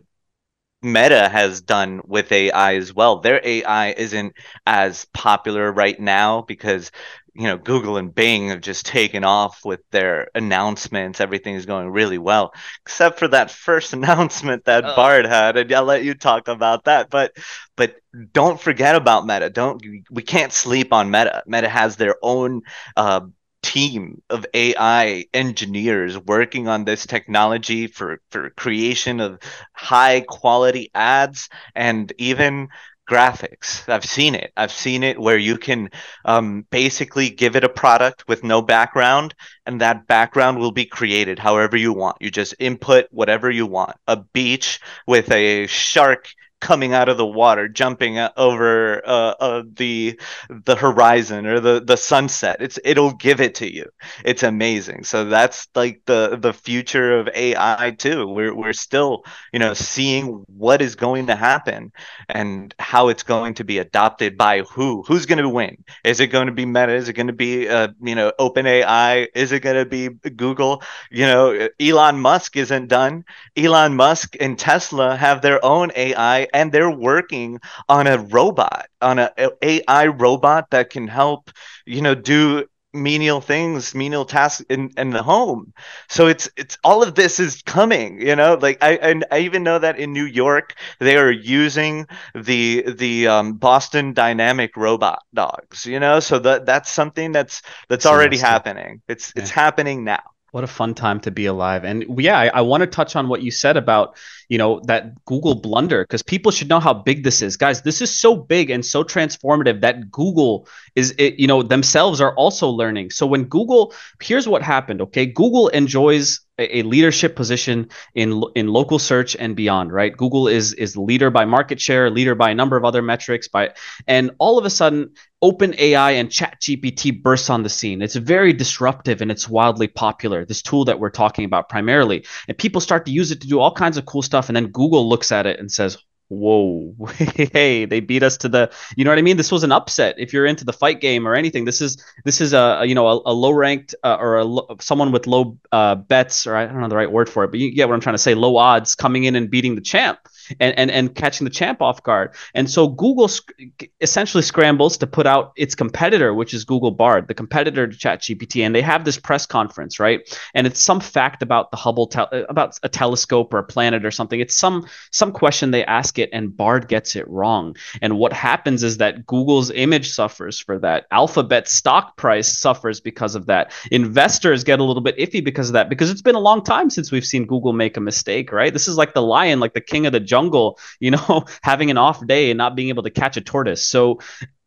Meta 0.86 1.28
has 1.28 1.60
done 1.60 2.00
with 2.06 2.30
AI 2.30 2.76
as 2.76 2.94
well. 2.94 3.18
Their 3.20 3.40
AI 3.42 3.90
isn't 3.90 4.34
as 4.66 5.04
popular 5.06 5.70
right 5.72 5.98
now 5.98 6.42
because 6.42 6.92
you 7.34 7.42
know 7.42 7.58
Google 7.58 7.96
and 7.96 8.14
Bing 8.14 8.48
have 8.48 8.60
just 8.60 8.86
taken 8.98 9.24
off 9.24 9.64
with 9.64 9.80
their 9.90 10.28
announcements. 10.34 11.20
Everything 11.20 11.56
is 11.56 11.66
going 11.66 11.90
really 11.90 12.18
well, 12.18 12.54
except 12.82 13.18
for 13.18 13.28
that 13.28 13.50
first 13.50 13.92
announcement 13.94 14.64
that 14.66 14.84
oh. 14.84 14.96
Bard 14.96 15.26
had, 15.26 15.56
and 15.56 15.72
I'll 15.72 15.84
let 15.84 16.04
you 16.04 16.14
talk 16.14 16.48
about 16.48 16.84
that. 16.84 17.10
But 17.10 17.36
but 17.74 17.96
don't 18.32 18.60
forget 18.60 18.94
about 18.94 19.26
Meta. 19.26 19.50
Don't 19.50 19.82
we 20.10 20.22
can't 20.22 20.52
sleep 20.52 20.92
on 20.92 21.10
Meta. 21.10 21.42
Meta 21.46 21.68
has 21.68 21.96
their 21.96 22.14
own 22.22 22.62
uh, 22.96 23.20
team 23.62 24.22
of 24.30 24.46
AI 24.54 25.24
engineers 25.34 26.18
working 26.18 26.68
on 26.68 26.84
this 26.84 27.06
technology 27.06 27.86
for 27.86 28.20
for 28.30 28.50
creation 28.50 29.20
of 29.20 29.38
high 29.72 30.20
quality 30.26 30.90
ads 30.94 31.48
and 31.74 32.12
even 32.18 32.68
graphics. 33.08 33.88
I've 33.88 34.04
seen 34.04 34.34
it. 34.34 34.52
I've 34.56 34.72
seen 34.72 35.02
it 35.02 35.18
where 35.18 35.38
you 35.38 35.58
can 35.58 35.90
um, 36.24 36.66
basically 36.70 37.30
give 37.30 37.54
it 37.56 37.64
a 37.64 37.68
product 37.68 38.24
with 38.26 38.42
no 38.42 38.62
background, 38.62 39.34
and 39.64 39.80
that 39.80 40.06
background 40.06 40.58
will 40.58 40.72
be 40.72 40.86
created 40.86 41.38
however 41.38 41.76
you 41.76 41.92
want. 41.92 42.16
You 42.20 42.30
just 42.30 42.54
input 42.58 43.06
whatever 43.10 43.50
you 43.50 43.66
want. 43.66 43.96
A 44.08 44.16
beach 44.16 44.80
with 45.06 45.30
a 45.30 45.66
shark 45.66 46.28
coming 46.66 46.92
out 46.92 47.08
of 47.08 47.16
the 47.16 47.26
water, 47.26 47.68
jumping 47.68 48.18
over 48.36 49.00
uh, 49.06 49.34
uh, 49.40 49.62
the 49.76 50.18
the 50.64 50.74
horizon 50.74 51.46
or 51.46 51.60
the 51.60 51.80
the 51.80 51.96
sunset. 51.96 52.56
It's 52.60 52.78
it'll 52.84 53.12
give 53.12 53.40
it 53.40 53.54
to 53.56 53.72
you. 53.72 53.84
It's 54.24 54.42
amazing. 54.42 55.04
So 55.04 55.24
that's 55.26 55.68
like 55.76 56.02
the 56.06 56.36
the 56.40 56.52
future 56.52 57.18
of 57.20 57.28
AI 57.34 57.94
too. 57.96 58.26
We're 58.26 58.54
we're 58.54 58.72
still 58.72 59.24
you 59.52 59.60
know 59.60 59.74
seeing 59.74 60.44
what 60.48 60.82
is 60.82 60.96
going 60.96 61.28
to 61.28 61.36
happen 61.36 61.92
and 62.28 62.74
how 62.80 63.08
it's 63.08 63.22
going 63.22 63.54
to 63.54 63.64
be 63.64 63.78
adopted 63.78 64.36
by 64.36 64.62
who. 64.62 65.04
Who's 65.06 65.26
going 65.26 65.38
to 65.38 65.48
win? 65.48 65.84
Is 66.04 66.20
it 66.20 66.28
going 66.28 66.46
to 66.46 66.52
be 66.52 66.66
Meta? 66.66 66.94
Is 66.94 67.08
it 67.08 67.12
going 67.12 67.28
to 67.28 67.32
be 67.32 67.68
uh, 67.68 67.88
you 68.02 68.14
know 68.16 68.32
OpenAI? 68.40 69.28
Is 69.34 69.52
it 69.52 69.60
going 69.60 69.76
to 69.76 69.86
be 69.86 70.08
Google? 70.30 70.82
You 71.10 71.26
know 71.26 71.68
Elon 71.80 72.20
Musk 72.20 72.56
isn't 72.56 72.88
done. 72.88 73.24
Elon 73.56 73.94
Musk 73.96 74.36
and 74.40 74.58
Tesla 74.58 75.16
have 75.16 75.42
their 75.42 75.64
own 75.64 75.90
AI 75.96 76.48
and 76.56 76.72
they're 76.72 76.90
working 76.90 77.60
on 77.88 78.06
a 78.06 78.18
robot, 78.18 78.86
on 79.02 79.18
a, 79.18 79.30
a 79.38 79.50
AI 79.62 80.06
robot 80.06 80.70
that 80.70 80.88
can 80.90 81.06
help, 81.06 81.50
you 81.84 82.00
know, 82.00 82.14
do 82.14 82.64
menial 82.94 83.42
things, 83.42 83.94
menial 83.94 84.24
tasks 84.24 84.64
in, 84.70 84.90
in 84.96 85.10
the 85.10 85.22
home. 85.22 85.74
So 86.08 86.26
it's 86.28 86.48
it's 86.56 86.78
all 86.82 87.02
of 87.02 87.14
this 87.14 87.38
is 87.38 87.62
coming, 87.62 88.20
you 88.22 88.34
know. 88.34 88.58
Like 88.60 88.82
I 88.82 88.92
and 88.96 89.24
I 89.30 89.40
even 89.40 89.62
know 89.62 89.78
that 89.78 89.98
in 89.98 90.12
New 90.14 90.24
York 90.24 90.74
they 90.98 91.18
are 91.18 91.30
using 91.30 92.06
the 92.34 92.84
the 92.96 93.28
um, 93.28 93.52
Boston 93.54 94.14
Dynamic 94.14 94.76
robot 94.76 95.22
dogs, 95.34 95.84
you 95.84 96.00
know. 96.00 96.20
So 96.20 96.38
that 96.38 96.64
that's 96.64 96.90
something 96.90 97.32
that's 97.32 97.60
that's 97.88 98.06
already 98.06 98.38
happening. 98.38 99.02
It's 99.08 99.32
yeah. 99.36 99.42
it's 99.42 99.50
happening 99.50 100.04
now. 100.04 100.35
What 100.52 100.64
a 100.64 100.68
fun 100.68 100.94
time 100.94 101.20
to 101.20 101.30
be 101.30 101.46
alive. 101.46 101.84
And 101.84 102.04
yeah, 102.18 102.38
I, 102.38 102.46
I 102.46 102.60
want 102.62 102.80
to 102.80 102.86
touch 102.86 103.16
on 103.16 103.28
what 103.28 103.42
you 103.42 103.50
said 103.50 103.76
about, 103.76 104.16
you 104.48 104.56
know, 104.56 104.80
that 104.84 105.24
Google 105.24 105.54
blunder 105.56 106.04
because 106.04 106.22
people 106.22 106.52
should 106.52 106.68
know 106.68 106.80
how 106.80 106.94
big 106.94 107.24
this 107.24 107.42
is. 107.42 107.56
Guys, 107.56 107.82
this 107.82 108.00
is 108.00 108.16
so 108.16 108.36
big 108.36 108.70
and 108.70 108.86
so 108.86 109.04
transformative 109.04 109.80
that 109.82 110.10
Google 110.10 110.68
is 110.94 111.14
it, 111.18 111.38
you 111.38 111.46
know, 111.46 111.62
themselves 111.62 112.20
are 112.20 112.34
also 112.36 112.68
learning. 112.68 113.10
So 113.10 113.26
when 113.26 113.44
Google, 113.44 113.92
here's 114.22 114.48
what 114.48 114.62
happened, 114.62 115.02
okay? 115.02 115.26
Google 115.26 115.68
enjoys 115.68 116.45
a 116.58 116.82
leadership 116.82 117.36
position 117.36 117.88
in 118.14 118.42
in 118.54 118.68
local 118.68 118.98
search 118.98 119.36
and 119.36 119.54
beyond 119.54 119.92
right? 119.92 120.16
Google 120.16 120.48
is 120.48 120.72
is 120.74 120.96
leader 120.96 121.30
by 121.30 121.44
market 121.44 121.80
share 121.80 122.10
leader 122.10 122.34
by 122.34 122.50
a 122.50 122.54
number 122.54 122.76
of 122.76 122.84
other 122.84 123.02
metrics 123.02 123.48
by 123.48 123.74
and 124.06 124.30
all 124.38 124.58
of 124.58 124.64
a 124.64 124.70
sudden 124.70 125.10
open 125.42 125.74
ai 125.78 126.12
and 126.12 126.30
chat 126.30 126.58
gpt 126.60 127.22
bursts 127.22 127.50
on 127.50 127.62
the 127.62 127.68
scene. 127.68 128.00
It's 128.00 128.16
very 128.16 128.52
disruptive 128.52 129.20
and 129.20 129.30
it's 129.30 129.48
wildly 129.48 129.88
popular 129.88 130.44
this 130.44 130.62
tool 130.62 130.84
that 130.86 130.98
we're 130.98 131.10
talking 131.10 131.44
about 131.44 131.68
primarily. 131.68 132.24
And 132.48 132.56
people 132.56 132.80
start 132.80 133.04
to 133.06 133.12
use 133.12 133.30
it 133.30 133.40
to 133.42 133.48
do 133.48 133.60
all 133.60 133.72
kinds 133.72 133.98
of 133.98 134.06
cool 134.06 134.22
stuff 134.22 134.48
and 134.48 134.56
then 134.56 134.68
google 134.68 135.08
looks 135.08 135.32
at 135.32 135.46
it 135.46 135.60
and 135.60 135.70
says 135.70 135.98
whoa. 136.28 136.94
Hey 137.52 137.84
they 137.84 138.00
beat 138.00 138.22
us 138.22 138.36
to 138.38 138.48
the 138.48 138.70
you 138.96 139.04
know 139.04 139.10
what 139.10 139.18
i 139.18 139.22
mean? 139.22 139.36
This 139.36 139.52
was 139.52 139.62
an 139.64 139.72
upset 139.72 140.16
if 140.18 140.32
you're 140.32 140.46
into 140.46 140.64
the 140.64 140.72
fight 140.72 141.00
game 141.00 141.26
or 141.26 141.34
anything. 141.34 141.64
This 141.64 141.80
is 141.80 142.02
this 142.24 142.40
is 142.40 142.52
a, 142.52 142.82
you 142.84 142.94
know 142.94 143.06
a, 143.08 143.20
a 143.26 143.32
low 143.32 143.52
ranked 143.52 143.94
uh, 144.02 144.16
or 144.18 144.38
a 144.38 144.82
someone 144.82 145.12
with 145.12 145.26
low 145.26 145.58
uh, 145.72 145.94
bets 145.94 146.46
or 146.46 146.56
i 146.56 146.66
don't 146.66 146.80
know 146.80 146.88
the 146.88 146.96
right 146.96 147.10
word 147.10 147.28
for 147.28 147.44
it 147.44 147.50
but 147.50 147.60
you 147.60 147.72
get 147.72 147.88
what 147.88 147.94
i'm 147.94 148.00
trying 148.00 148.14
to 148.14 148.18
say 148.18 148.34
low 148.34 148.56
odds 148.56 148.94
coming 148.94 149.24
in 149.24 149.36
and 149.36 149.50
beating 149.50 149.74
the 149.74 149.80
champ 149.80 150.18
and, 150.60 150.78
and, 150.78 150.90
and 150.90 151.14
catching 151.14 151.44
the 151.44 151.50
champ 151.50 151.82
off 151.82 152.02
guard. 152.02 152.34
And 152.54 152.70
so 152.70 152.88
Google 152.88 153.28
sc- 153.28 153.52
essentially 154.00 154.42
scrambles 154.42 154.96
to 154.98 155.06
put 155.06 155.26
out 155.26 155.52
its 155.56 155.74
competitor, 155.74 156.34
which 156.34 156.54
is 156.54 156.64
Google 156.64 156.90
Bard, 156.90 157.28
the 157.28 157.34
competitor 157.34 157.86
to 157.86 157.96
ChatGPT. 157.96 158.64
And 158.64 158.74
they 158.74 158.82
have 158.82 159.04
this 159.04 159.18
press 159.18 159.46
conference, 159.46 160.00
right? 160.00 160.20
And 160.54 160.66
it's 160.66 160.80
some 160.80 161.00
fact 161.00 161.42
about 161.42 161.70
the 161.70 161.76
Hubble, 161.76 162.06
te- 162.06 162.20
uh, 162.20 162.44
about 162.48 162.78
a 162.82 162.88
telescope 162.88 163.52
or 163.54 163.58
a 163.58 163.64
planet 163.64 164.04
or 164.04 164.10
something. 164.10 164.40
It's 164.40 164.56
some 164.56 164.86
some 165.10 165.32
question 165.32 165.70
they 165.70 165.84
ask 165.84 166.18
it, 166.18 166.30
and 166.32 166.56
Bard 166.56 166.88
gets 166.88 167.16
it 167.16 167.28
wrong. 167.28 167.76
And 168.02 168.18
what 168.18 168.32
happens 168.32 168.82
is 168.82 168.98
that 168.98 169.26
Google's 169.26 169.70
image 169.70 170.10
suffers 170.10 170.58
for 170.60 170.78
that. 170.78 171.06
Alphabet 171.10 171.68
stock 171.68 172.16
price 172.16 172.58
suffers 172.58 173.00
because 173.00 173.34
of 173.34 173.46
that. 173.46 173.72
Investors 173.90 174.64
get 174.64 174.80
a 174.80 174.84
little 174.84 175.02
bit 175.02 175.16
iffy 175.18 175.44
because 175.44 175.68
of 175.68 175.72
that, 175.74 175.88
because 175.88 176.10
it's 176.10 176.22
been 176.22 176.34
a 176.34 176.40
long 176.40 176.62
time 176.62 176.90
since 176.90 177.10
we've 177.10 177.24
seen 177.24 177.46
Google 177.46 177.72
make 177.72 177.96
a 177.96 178.00
mistake, 178.00 178.52
right? 178.52 178.72
This 178.72 178.88
is 178.88 178.96
like 178.96 179.14
the 179.14 179.22
lion, 179.22 179.60
like 179.60 179.74
the 179.74 179.80
king 179.80 180.06
of 180.06 180.12
the 180.12 180.20
jungle 180.20 180.35
jungle, 180.36 180.78
you 181.00 181.10
know, 181.10 181.44
having 181.62 181.90
an 181.90 181.98
off 181.98 182.26
day 182.26 182.50
and 182.50 182.58
not 182.58 182.76
being 182.76 182.88
able 182.88 183.02
to 183.02 183.10
catch 183.10 183.36
a 183.36 183.40
tortoise. 183.40 183.86
So 183.86 184.18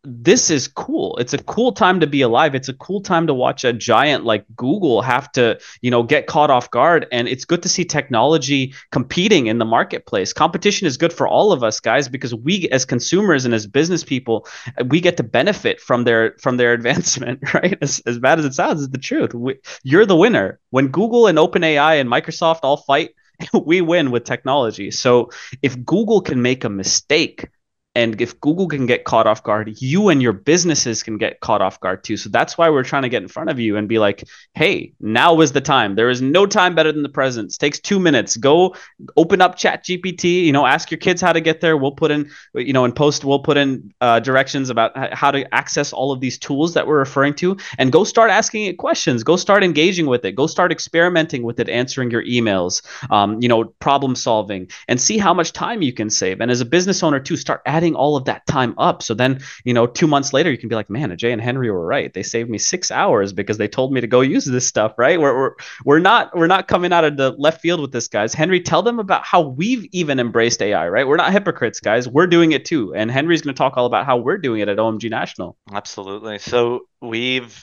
this 0.04 0.50
is 0.50 0.68
cool. 0.70 1.18
It's 1.18 1.34
a 1.34 1.44
cool 1.44 1.74
time 1.74 2.00
to 2.00 2.08
be 2.08 2.22
alive. 2.22 2.56
It's 2.56 2.70
a 2.70 2.74
cool 2.74 3.02
time 3.02 3.28
to 3.28 3.34
watch 3.34 3.66
a 3.66 3.74
giant 3.74 4.24
like 4.24 4.46
Google 4.56 5.02
have 5.02 5.30
to, 5.34 5.60
you 5.82 5.92
know, 5.92 6.04
get 6.04 6.26
caught 6.26 6.50
off 6.50 6.72
guard. 6.72 7.06
And 7.12 7.28
it's 7.28 7.44
good 7.44 7.62
to 7.64 7.70
see 7.70 7.84
technology 7.84 8.74
competing 8.92 9.48
in 9.48 9.58
the 9.58 9.66
marketplace. 9.66 10.32
Competition 10.32 10.88
is 10.88 10.96
good 10.96 11.12
for 11.12 11.28
all 11.28 11.52
of 11.52 11.64
us, 11.64 11.82
guys, 11.82 12.08
because 12.08 12.34
we 12.34 12.70
as 12.70 12.86
consumers 12.86 13.44
and 13.44 13.54
as 13.54 13.68
business 13.68 14.04
people, 14.06 14.48
we 14.86 15.02
get 15.02 15.18
to 15.18 15.24
benefit 15.24 15.82
from 15.82 16.06
their 16.06 16.36
from 16.42 16.56
their 16.56 16.72
advancement, 16.80 17.54
right? 17.54 17.78
As, 17.82 18.02
as 18.06 18.20
bad 18.20 18.40
as 18.40 18.46
it 18.46 18.54
sounds, 18.54 18.82
it's 18.82 18.92
the 18.92 18.98
truth. 18.98 19.34
We, 19.34 19.56
you're 19.84 20.06
the 20.06 20.16
winner. 20.16 20.60
When 20.70 20.88
Google 20.88 21.28
and 21.28 21.38
OpenAI 21.38 22.00
and 22.00 22.10
Microsoft 22.10 22.60
all 22.64 22.78
fight 22.78 23.12
we 23.66 23.82
win 23.82 24.12
with 24.12 24.24
technology. 24.24 24.92
So 24.92 25.32
if 25.62 25.84
Google 25.86 26.22
can 26.22 26.42
make 26.42 26.64
a 26.64 26.70
mistake, 26.70 27.48
and 27.96 28.22
if 28.22 28.40
Google 28.40 28.68
can 28.68 28.86
get 28.86 29.04
caught 29.04 29.26
off 29.26 29.44
guard, 29.44 29.82
you 29.82 30.10
and 30.10 30.22
your 30.22 30.32
businesses 30.32 31.02
can 31.02 31.18
get 31.18 31.40
caught 31.40 31.62
off 31.62 31.80
guard 31.80 32.04
too. 32.04 32.18
So 32.18 32.30
that's 32.30 32.58
why 32.58 32.70
we're 32.70 32.84
trying 32.84 33.02
to 33.02 33.10
get 33.10 33.24
in 33.24 33.28
front 33.28 33.50
of 33.50 33.60
you 33.60 33.78
and 33.78 33.90
be 33.90 33.98
like, 33.98 34.24
hey, 34.54 34.94
now 35.00 35.42
is 35.42 35.54
the 35.54 35.62
time. 35.62 35.96
There 35.96 36.10
is 36.10 36.22
no 36.22 36.46
time 36.46 36.76
better 36.76 36.92
than 36.92 37.02
the 37.02 37.10
present. 37.10 37.52
It 37.52 37.58
takes 37.58 37.80
two 37.80 38.00
minutes. 38.00 38.38
Go 38.38 38.76
open 39.18 39.42
up 39.42 39.58
Chat 39.58 39.84
GPT, 39.84 40.46
you 40.46 40.52
know, 40.52 40.68
ask 40.68 40.92
your 40.92 41.00
kids 41.00 41.20
how 41.20 41.34
to 41.34 41.42
get 41.42 41.62
there. 41.62 41.76
We'll 41.78 41.92
put 41.92 42.12
in, 42.12 42.30
you 42.54 42.74
know, 42.74 42.86
in 42.86 42.92
post, 42.92 43.26
we'll 43.26 43.40
put 43.40 43.58
in 43.58 43.92
uh, 44.02 44.20
directions 44.20 44.70
about 44.70 44.96
how 45.14 45.32
to 45.32 45.52
access 45.54 45.92
all 45.92 46.12
of 46.12 46.20
these 46.20 46.38
tools 46.38 46.76
that 46.76 46.86
we're 46.86 47.00
referring 47.00 47.34
to 47.36 47.58
and 47.80 47.92
go 47.92 48.04
start 48.04 48.30
asking 48.30 48.66
it 48.66 48.78
questions. 48.78 49.24
Go 49.24 49.36
start 49.36 49.64
engaging 49.64 50.06
with 50.06 50.24
it. 50.26 50.34
Go 50.34 50.46
start 50.46 50.72
experimenting 50.72 51.42
with 51.42 51.60
it, 51.60 51.68
answering 51.68 52.12
your 52.12 52.24
emails, 52.24 52.84
um, 53.12 53.42
you 53.42 53.50
know, 53.50 53.66
problem 53.80 54.16
solving 54.16 54.70
and 54.88 55.02
see 55.02 55.18
how 55.18 55.34
much 55.34 55.54
time 55.54 55.82
you 55.82 55.92
can 55.92 56.12
save. 56.12 56.40
And 56.40 56.52
as 56.52 56.62
a 56.62 56.66
business 56.66 57.02
owner 57.02 57.20
too, 57.20 57.36
start 57.36 57.62
adding 57.66 57.79
adding 57.80 57.96
all 57.96 58.18
of 58.18 58.26
that 58.26 58.46
time 58.46 58.76
up. 58.78 59.02
So 59.02 59.14
then, 59.14 59.40
you 59.64 59.74
know, 59.74 59.88
two 59.88 60.06
months 60.06 60.34
later, 60.34 60.52
you 60.52 60.58
can 60.58 60.68
be 60.68 60.76
like, 60.76 60.90
man, 60.90 61.16
Jay 61.18 61.32
and 61.32 61.42
Henry 61.42 61.72
were 61.72 61.86
right. 61.86 62.14
They 62.14 62.24
saved 62.24 62.50
me 62.50 62.58
six 62.58 62.92
hours 62.92 63.32
because 63.32 63.58
they 63.58 63.70
told 63.70 63.94
me 63.94 64.02
to 64.02 64.08
go 64.08 64.20
use 64.20 64.44
this 64.44 64.68
stuff, 64.68 64.96
right? 64.98 65.18
We're, 65.18 65.34
we're, 65.34 65.52
we're 65.86 66.00
not 66.00 66.36
we're 66.36 66.48
not 66.48 66.68
coming 66.68 66.92
out 66.92 67.06
of 67.06 67.16
the 67.16 67.32
left 67.32 67.62
field 67.62 67.80
with 67.80 67.94
this, 67.94 68.10
guys. 68.10 68.34
Henry, 68.34 68.60
tell 68.60 68.84
them 68.84 69.00
about 69.00 69.24
how 69.24 69.40
we've 69.40 69.88
even 69.94 70.20
embraced 70.20 70.62
AI, 70.62 70.90
right? 70.90 71.08
We're 71.08 71.16
not 71.16 71.32
hypocrites, 71.32 71.80
guys. 71.80 72.06
We're 72.06 72.28
doing 72.28 72.52
it 72.52 72.66
too. 72.66 72.94
And 72.94 73.10
Henry's 73.10 73.42
going 73.42 73.56
to 73.56 73.58
talk 73.58 73.78
all 73.78 73.86
about 73.86 74.06
how 74.06 74.18
we're 74.18 74.40
doing 74.40 74.60
it 74.60 74.68
at 74.68 74.76
OMG 74.76 75.10
National. 75.10 75.56
Absolutely. 75.72 76.40
So 76.40 76.82
we've 77.00 77.62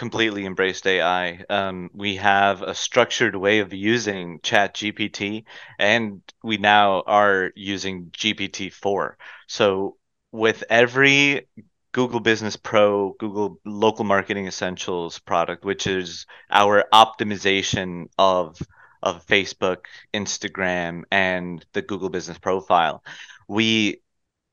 completely 0.00 0.46
embraced 0.46 0.86
AI. 0.86 1.44
Um, 1.50 1.90
we 1.92 2.16
have 2.16 2.62
a 2.62 2.74
structured 2.74 3.36
way 3.36 3.58
of 3.58 3.74
using 3.74 4.40
Chat 4.42 4.74
GPT, 4.74 5.44
and 5.78 6.22
we 6.42 6.56
now 6.56 7.02
are 7.02 7.52
using 7.54 8.06
GPT 8.06 8.72
4. 8.72 9.18
So, 9.46 9.98
with 10.32 10.64
every 10.70 11.48
Google 11.92 12.20
Business 12.20 12.56
Pro, 12.56 13.14
Google 13.20 13.60
Local 13.66 14.06
Marketing 14.06 14.46
Essentials 14.46 15.18
product, 15.18 15.66
which 15.66 15.86
is 15.86 16.24
our 16.50 16.86
optimization 16.94 18.06
of 18.18 18.58
of 19.02 19.26
Facebook, 19.26 19.84
Instagram, 20.14 21.02
and 21.10 21.62
the 21.74 21.82
Google 21.82 22.08
Business 22.08 22.38
Profile, 22.38 23.04
we 23.48 24.00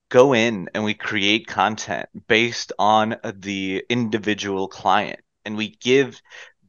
go 0.09 0.33
in 0.33 0.69
and 0.73 0.83
we 0.83 0.93
create 0.93 1.47
content 1.47 2.09
based 2.27 2.73
on 2.77 3.15
the 3.23 3.85
individual 3.89 4.67
client 4.67 5.21
and 5.47 5.57
we 5.57 5.77
give 5.81 6.21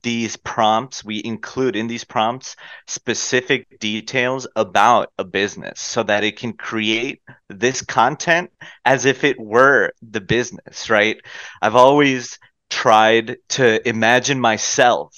these 0.03 0.37
prompts, 0.37 1.05
we 1.05 1.21
include 1.25 1.75
in 1.75 1.89
these 1.89 2.05
prompts 2.05 2.55
specific 2.87 3.79
details 3.81 4.47
about 4.55 5.13
a 5.19 5.25
business 5.25 5.81
so 5.81 6.05
that 6.05 6.23
it 6.23 6.39
can 6.39 6.53
create 6.53 7.21
this 7.49 7.83
content 7.83 8.51
as 8.85 9.05
if 9.05 9.25
it 9.25 9.39
were 9.41 9.91
the 10.01 10.21
business, 10.21 10.89
right? 10.89 11.21
I've 11.61 11.75
always 11.75 12.39
tried 12.71 13.39
to 13.51 13.87
imagine 13.89 14.41
myself 14.41 15.13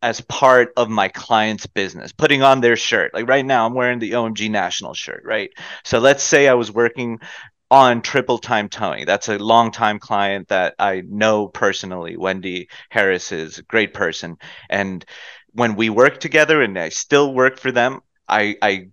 as 0.00 0.20
part 0.22 0.72
of 0.76 0.88
my 0.88 1.08
client's 1.08 1.66
business, 1.66 2.12
putting 2.12 2.42
on 2.42 2.60
their 2.60 2.76
shirt. 2.76 3.12
Like 3.14 3.28
right 3.28 3.44
now, 3.44 3.66
I'm 3.66 3.74
wearing 3.74 3.98
the 3.98 4.12
OMG 4.12 4.50
National 4.50 4.94
shirt, 4.94 5.22
right? 5.24 5.50
So 5.84 5.98
let's 5.98 6.22
say 6.22 6.48
I 6.48 6.54
was 6.54 6.72
working 6.72 7.20
on 7.74 8.02
triple 8.02 8.38
time 8.38 8.68
towing. 8.68 9.04
That's 9.04 9.28
a 9.28 9.36
long 9.36 9.72
time 9.72 9.98
client 9.98 10.46
that 10.46 10.76
I 10.78 11.02
know 11.08 11.48
personally. 11.48 12.16
Wendy 12.16 12.68
Harris 12.88 13.32
is 13.32 13.58
a 13.58 13.64
great 13.64 13.92
person. 13.92 14.36
And 14.70 15.04
when 15.54 15.74
we 15.74 15.90
work 15.90 16.20
together 16.20 16.62
and 16.62 16.78
I 16.78 16.90
still 16.90 17.34
work 17.34 17.58
for 17.58 17.72
them, 17.72 17.98
I, 18.28 18.56
I 18.62 18.90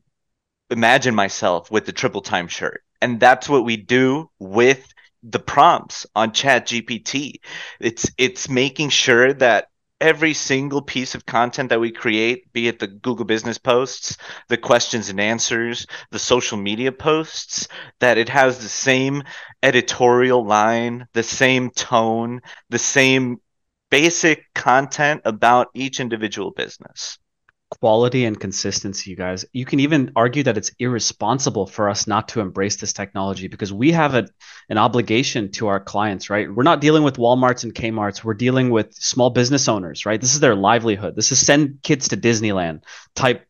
imagine 0.72 1.14
myself 1.14 1.70
with 1.70 1.86
the 1.86 1.92
triple 1.92 2.22
time 2.22 2.48
shirt. 2.48 2.82
And 3.04 3.20
that's 3.20 3.48
what 3.48 3.66
we 3.66 3.78
do 3.78 4.32
with 4.40 4.92
the 5.22 5.38
prompts 5.38 6.08
on 6.16 6.32
chat 6.32 6.66
gpt 6.66 7.36
it's 7.80 8.10
it's 8.18 8.50
making 8.50 8.90
sure 8.90 9.32
that 9.32 9.68
every 10.02 10.34
single 10.34 10.82
piece 10.82 11.16
of 11.16 11.26
content 11.26 11.70
that 11.70 11.80
we 11.80 11.92
create, 11.92 12.52
be 12.52 12.68
it 12.68 12.80
the 12.80 12.88
Google 12.88 13.26
business 13.26 13.58
posts, 13.58 14.18
the 14.50 14.58
questions 14.58 15.10
and 15.10 15.22
answers, 15.22 15.86
the 16.10 16.20
social 16.20 16.58
media 16.58 16.92
posts, 16.92 17.68
that 18.00 18.18
it 18.18 18.28
has 18.30 18.60
the 18.60 18.70
same 18.70 19.24
editorial 19.64 20.46
line, 20.46 21.08
the 21.14 21.24
same 21.24 21.70
tone, 21.70 22.42
the 22.70 22.80
same 22.80 23.38
basic 23.92 24.52
content 24.56 25.22
about 25.24 25.68
each 25.76 26.00
individual 26.00 26.52
business 26.52 27.20
quality 27.72 28.26
and 28.26 28.40
consistency, 28.40 29.10
you 29.10 29.16
guys. 29.16 29.46
You 29.54 29.66
can 29.66 29.80
even 29.80 30.12
argue 30.16 30.44
that 30.44 30.58
it's 30.58 30.72
irresponsible 30.78 31.66
for 31.66 31.90
us 31.90 32.06
not 32.06 32.28
to 32.30 32.42
embrace 32.42 32.76
this 32.76 32.94
technology 32.94 33.48
because 33.48 33.72
we 33.72 33.92
have 33.94 34.14
a, 34.14 34.28
an 34.70 34.78
obligation 34.78 35.52
to 35.54 35.68
our 35.68 35.80
clients, 35.80 36.30
right? 36.30 36.54
We're 36.54 36.64
not 36.64 36.82
dealing 36.82 37.04
with 37.04 37.18
Walmarts 37.18 37.64
and 37.64 37.74
Kmarts. 37.74 38.24
We're 38.24 38.34
dealing 38.34 38.70
with 38.70 38.94
small 38.94 39.30
business 39.30 39.68
owners, 39.68 40.06
right? 40.06 40.20
This 40.20 40.34
is 40.34 40.42
their 40.42 40.56
livelihood. 40.56 41.16
This 41.16 41.32
is 41.32 41.44
send 41.44 41.82
kids 41.82 42.10
to 42.10 42.18
Disneyland 42.18 42.84
type 43.16 43.48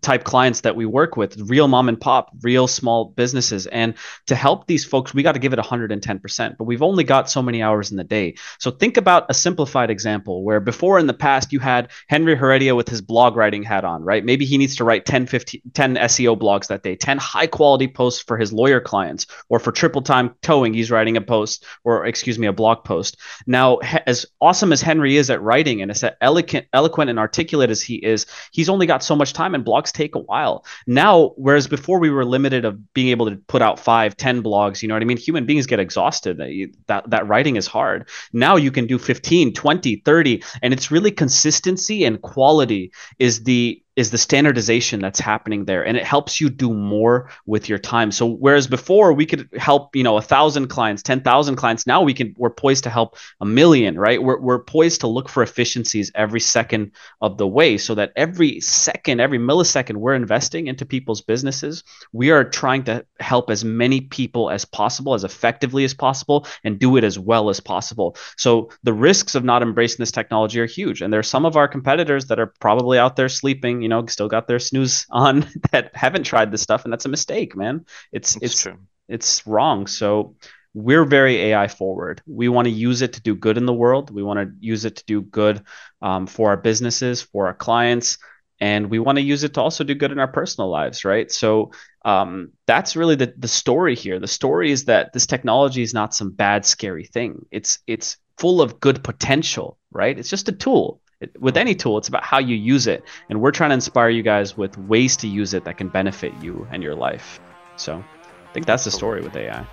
type 0.00 0.24
clients 0.24 0.62
that 0.62 0.76
we 0.76 0.86
work 0.86 1.16
with, 1.16 1.38
real 1.48 1.68
mom 1.68 1.88
and 1.88 2.00
pop, 2.00 2.30
real 2.42 2.66
small 2.66 3.06
businesses. 3.06 3.66
And 3.66 3.94
to 4.26 4.34
help 4.34 4.66
these 4.66 4.84
folks, 4.84 5.14
we 5.14 5.22
got 5.22 5.32
to 5.32 5.38
give 5.38 5.52
it 5.52 5.58
110%, 5.58 6.56
but 6.56 6.64
we've 6.64 6.82
only 6.82 7.04
got 7.04 7.30
so 7.30 7.42
many 7.42 7.62
hours 7.62 7.90
in 7.90 7.96
the 7.96 8.04
day. 8.04 8.36
So 8.58 8.70
think 8.70 8.96
about 8.96 9.26
a 9.28 9.34
simplified 9.34 9.90
example 9.90 10.44
where 10.44 10.60
before 10.60 10.98
in 10.98 11.06
the 11.06 11.14
past 11.14 11.52
you 11.52 11.60
had 11.60 11.90
Henry 12.08 12.36
Heredia 12.36 12.74
with 12.74 12.88
his 12.88 13.00
blog 13.00 13.36
writing 13.36 13.62
hat 13.62 13.84
on, 13.84 14.02
right? 14.02 14.24
Maybe 14.24 14.44
he 14.44 14.58
needs 14.58 14.76
to 14.76 14.84
write 14.84 15.06
10, 15.06 15.26
15, 15.26 15.62
10 15.72 15.94
SEO 15.96 16.38
blogs 16.38 16.68
that 16.68 16.82
day, 16.82 16.96
10 16.96 17.18
high 17.18 17.46
quality 17.46 17.88
posts 17.88 18.22
for 18.22 18.36
his 18.36 18.52
lawyer 18.52 18.80
clients, 18.80 19.26
or 19.48 19.58
for 19.58 19.72
triple 19.72 20.02
time 20.02 20.34
towing, 20.42 20.74
he's 20.74 20.90
writing 20.90 21.16
a 21.16 21.20
post 21.20 21.64
or 21.84 22.06
excuse 22.06 22.38
me, 22.38 22.46
a 22.46 22.52
blog 22.52 22.84
post. 22.84 23.16
Now, 23.46 23.78
as 24.06 24.26
awesome 24.40 24.72
as 24.72 24.82
Henry 24.82 25.16
is 25.16 25.30
at 25.30 25.42
writing 25.42 25.82
and 25.82 25.90
as 25.90 26.04
eloquent, 26.20 26.66
eloquent 26.72 27.10
and 27.10 27.18
articulate 27.18 27.70
as 27.70 27.82
he 27.82 27.96
is, 27.96 28.26
he's 28.52 28.68
only 28.68 28.86
got 28.86 29.02
so 29.02 29.16
much 29.16 29.32
time 29.32 29.53
time 29.54 29.60
and 29.60 29.66
blogs 29.66 29.92
take 29.92 30.14
a 30.14 30.18
while. 30.18 30.64
Now, 30.86 31.32
whereas 31.36 31.66
before 31.66 31.98
we 31.98 32.10
were 32.10 32.24
limited 32.24 32.64
of 32.64 32.92
being 32.92 33.08
able 33.08 33.30
to 33.30 33.36
put 33.36 33.62
out 33.62 33.78
five, 33.78 34.16
ten 34.16 34.42
blogs, 34.42 34.82
you 34.82 34.88
know 34.88 34.94
what 34.94 35.02
I 35.02 35.06
mean? 35.06 35.16
Human 35.16 35.46
beings 35.46 35.66
get 35.66 35.80
exhausted. 35.80 36.38
That, 36.86 37.08
that 37.10 37.28
writing 37.28 37.56
is 37.56 37.66
hard. 37.66 38.08
Now 38.32 38.56
you 38.56 38.70
can 38.70 38.86
do 38.86 38.98
15, 38.98 39.54
20, 39.54 39.96
30, 40.04 40.42
and 40.62 40.72
it's 40.72 40.90
really 40.90 41.10
consistency 41.10 42.04
and 42.04 42.20
quality 42.20 42.92
is 43.18 43.44
the 43.44 43.80
is 43.96 44.10
the 44.10 44.18
standardization 44.18 45.00
that's 45.00 45.20
happening 45.20 45.64
there 45.64 45.86
and 45.86 45.96
it 45.96 46.04
helps 46.04 46.40
you 46.40 46.50
do 46.50 46.72
more 46.72 47.30
with 47.46 47.68
your 47.68 47.78
time. 47.78 48.10
So 48.10 48.26
whereas 48.26 48.66
before 48.66 49.12
we 49.12 49.24
could 49.26 49.48
help 49.56 49.94
you 49.94 50.02
know 50.02 50.16
a 50.16 50.22
thousand 50.22 50.68
clients 50.68 51.02
10000 51.02 51.56
clients 51.56 51.86
now 51.86 52.02
we 52.02 52.14
can 52.14 52.34
we're 52.36 52.50
poised 52.50 52.84
to 52.84 52.90
help 52.90 53.16
a 53.40 53.46
million 53.46 53.98
right? 53.98 54.22
We're, 54.22 54.40
we're 54.40 54.58
poised 54.58 55.02
to 55.02 55.06
look 55.06 55.28
for 55.28 55.42
efficiencies 55.42 56.10
every 56.14 56.40
second 56.40 56.92
of 57.20 57.38
the 57.38 57.46
way 57.46 57.78
so 57.78 57.94
that 57.94 58.12
every 58.16 58.60
second 58.60 59.20
every 59.20 59.38
millisecond 59.38 59.96
we're 59.96 60.14
investing 60.14 60.66
into 60.66 60.84
people's 60.84 61.20
businesses 61.20 61.84
we 62.12 62.30
are 62.30 62.44
trying 62.44 62.84
to 62.84 63.04
help 63.20 63.50
as 63.50 63.64
many 63.64 64.00
people 64.00 64.50
as 64.50 64.64
possible 64.64 65.14
as 65.14 65.24
effectively 65.24 65.84
as 65.84 65.94
possible 65.94 66.46
and 66.64 66.78
do 66.78 66.96
it 66.96 67.04
as 67.04 67.18
well 67.18 67.48
as 67.48 67.60
possible. 67.60 68.16
So 68.36 68.70
the 68.82 68.92
risks 68.92 69.34
of 69.34 69.44
not 69.44 69.62
embracing 69.62 69.98
this 69.98 70.10
technology 70.10 70.60
are 70.60 70.66
huge 70.66 71.00
and 71.00 71.12
there 71.12 71.20
are 71.20 71.22
some 71.22 71.44
of 71.44 71.56
our 71.56 71.68
competitors 71.68 72.26
that 72.26 72.40
are 72.40 72.52
probably 72.58 72.98
out 72.98 73.16
there 73.16 73.28
sleeping 73.28 73.83
you 73.84 73.88
know 73.90 74.04
still 74.06 74.28
got 74.28 74.48
their 74.48 74.58
snooze 74.58 75.06
on 75.10 75.46
that 75.70 75.94
haven't 75.94 76.24
tried 76.24 76.50
this 76.50 76.62
stuff 76.62 76.84
and 76.84 76.92
that's 76.92 77.04
a 77.04 77.10
mistake 77.10 77.54
man. 77.54 77.84
It's 78.10 78.36
it's 78.40 78.62
true. 78.62 78.78
it's 79.08 79.46
wrong. 79.46 79.86
So 79.86 80.34
we're 80.72 81.04
very 81.04 81.36
ai 81.52 81.68
forward. 81.68 82.22
We 82.26 82.48
want 82.48 82.66
to 82.66 82.72
use 82.72 83.02
it 83.02 83.12
to 83.12 83.22
do 83.22 83.36
good 83.36 83.58
in 83.58 83.66
the 83.66 83.72
world. 83.72 84.10
We 84.10 84.24
want 84.24 84.40
to 84.40 84.52
use 84.58 84.84
it 84.84 84.96
to 84.96 85.04
do 85.06 85.20
good 85.22 85.62
um, 86.02 86.26
for 86.26 86.48
our 86.48 86.56
businesses 86.56 87.22
for 87.22 87.46
our 87.46 87.54
clients 87.54 88.18
and 88.60 88.88
we 88.88 88.98
want 88.98 89.18
to 89.18 89.22
use 89.22 89.44
it 89.44 89.54
to 89.54 89.60
also 89.60 89.84
do 89.84 89.94
good 89.94 90.12
in 90.12 90.18
our 90.18 90.32
personal 90.40 90.70
lives 90.70 91.04
right? 91.04 91.30
So 91.30 91.72
um, 92.04 92.52
that's 92.66 92.96
really 92.96 93.16
the, 93.16 93.34
the 93.36 93.48
story 93.48 93.94
here. 93.94 94.18
The 94.18 94.26
story 94.26 94.72
is 94.72 94.86
that 94.86 95.12
this 95.12 95.26
technology 95.26 95.82
is 95.82 95.94
not 95.94 96.14
some 96.14 96.30
bad 96.30 96.64
scary 96.64 97.04
thing. 97.04 97.44
It's 97.50 97.80
it's 97.86 98.16
full 98.38 98.62
of 98.62 98.80
good 98.80 99.04
potential 99.04 99.78
right? 99.92 100.18
It's 100.18 100.30
just 100.30 100.48
a 100.48 100.52
tool 100.52 101.00
with 101.38 101.56
any 101.56 101.74
tool, 101.74 101.98
it's 101.98 102.08
about 102.08 102.24
how 102.24 102.38
you 102.38 102.56
use 102.56 102.86
it. 102.86 103.04
And 103.28 103.40
we're 103.40 103.50
trying 103.50 103.70
to 103.70 103.74
inspire 103.74 104.08
you 104.08 104.22
guys 104.22 104.56
with 104.56 104.76
ways 104.78 105.16
to 105.18 105.28
use 105.28 105.54
it 105.54 105.64
that 105.64 105.76
can 105.76 105.88
benefit 105.88 106.32
you 106.42 106.66
and 106.70 106.82
your 106.82 106.94
life. 106.94 107.40
So 107.76 107.96
I 107.96 108.52
think 108.52 108.66
that's 108.66 108.84
the 108.84 108.90
story 108.90 109.20
with 109.20 109.36
AI. 109.36 109.66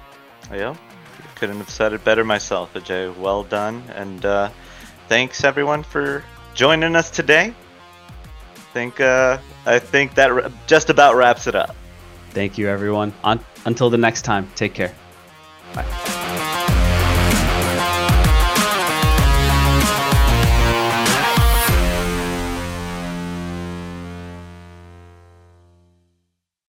Yeah, 0.51 0.75
couldn't 1.35 1.57
have 1.57 1.69
said 1.69 1.93
it 1.93 2.03
better 2.03 2.23
myself, 2.23 2.73
Ajay. 2.73 3.15
Well 3.17 3.43
done. 3.43 3.83
And 3.95 4.25
uh, 4.25 4.49
thanks 5.07 5.43
everyone 5.43 5.83
for 5.83 6.23
joining 6.53 6.95
us 6.95 7.09
today. 7.09 7.53
I 8.55 8.59
think 8.73 8.99
uh, 8.99 9.37
I 9.65 9.79
think 9.79 10.15
that 10.15 10.51
just 10.67 10.89
about 10.89 11.15
wraps 11.15 11.47
it 11.47 11.55
up. 11.55 11.75
Thank 12.31 12.57
you, 12.57 12.69
everyone. 12.69 13.13
On, 13.23 13.43
until 13.65 13.89
the 13.89 13.97
next 13.97 14.21
time, 14.21 14.49
take 14.55 14.73
care. 14.73 14.95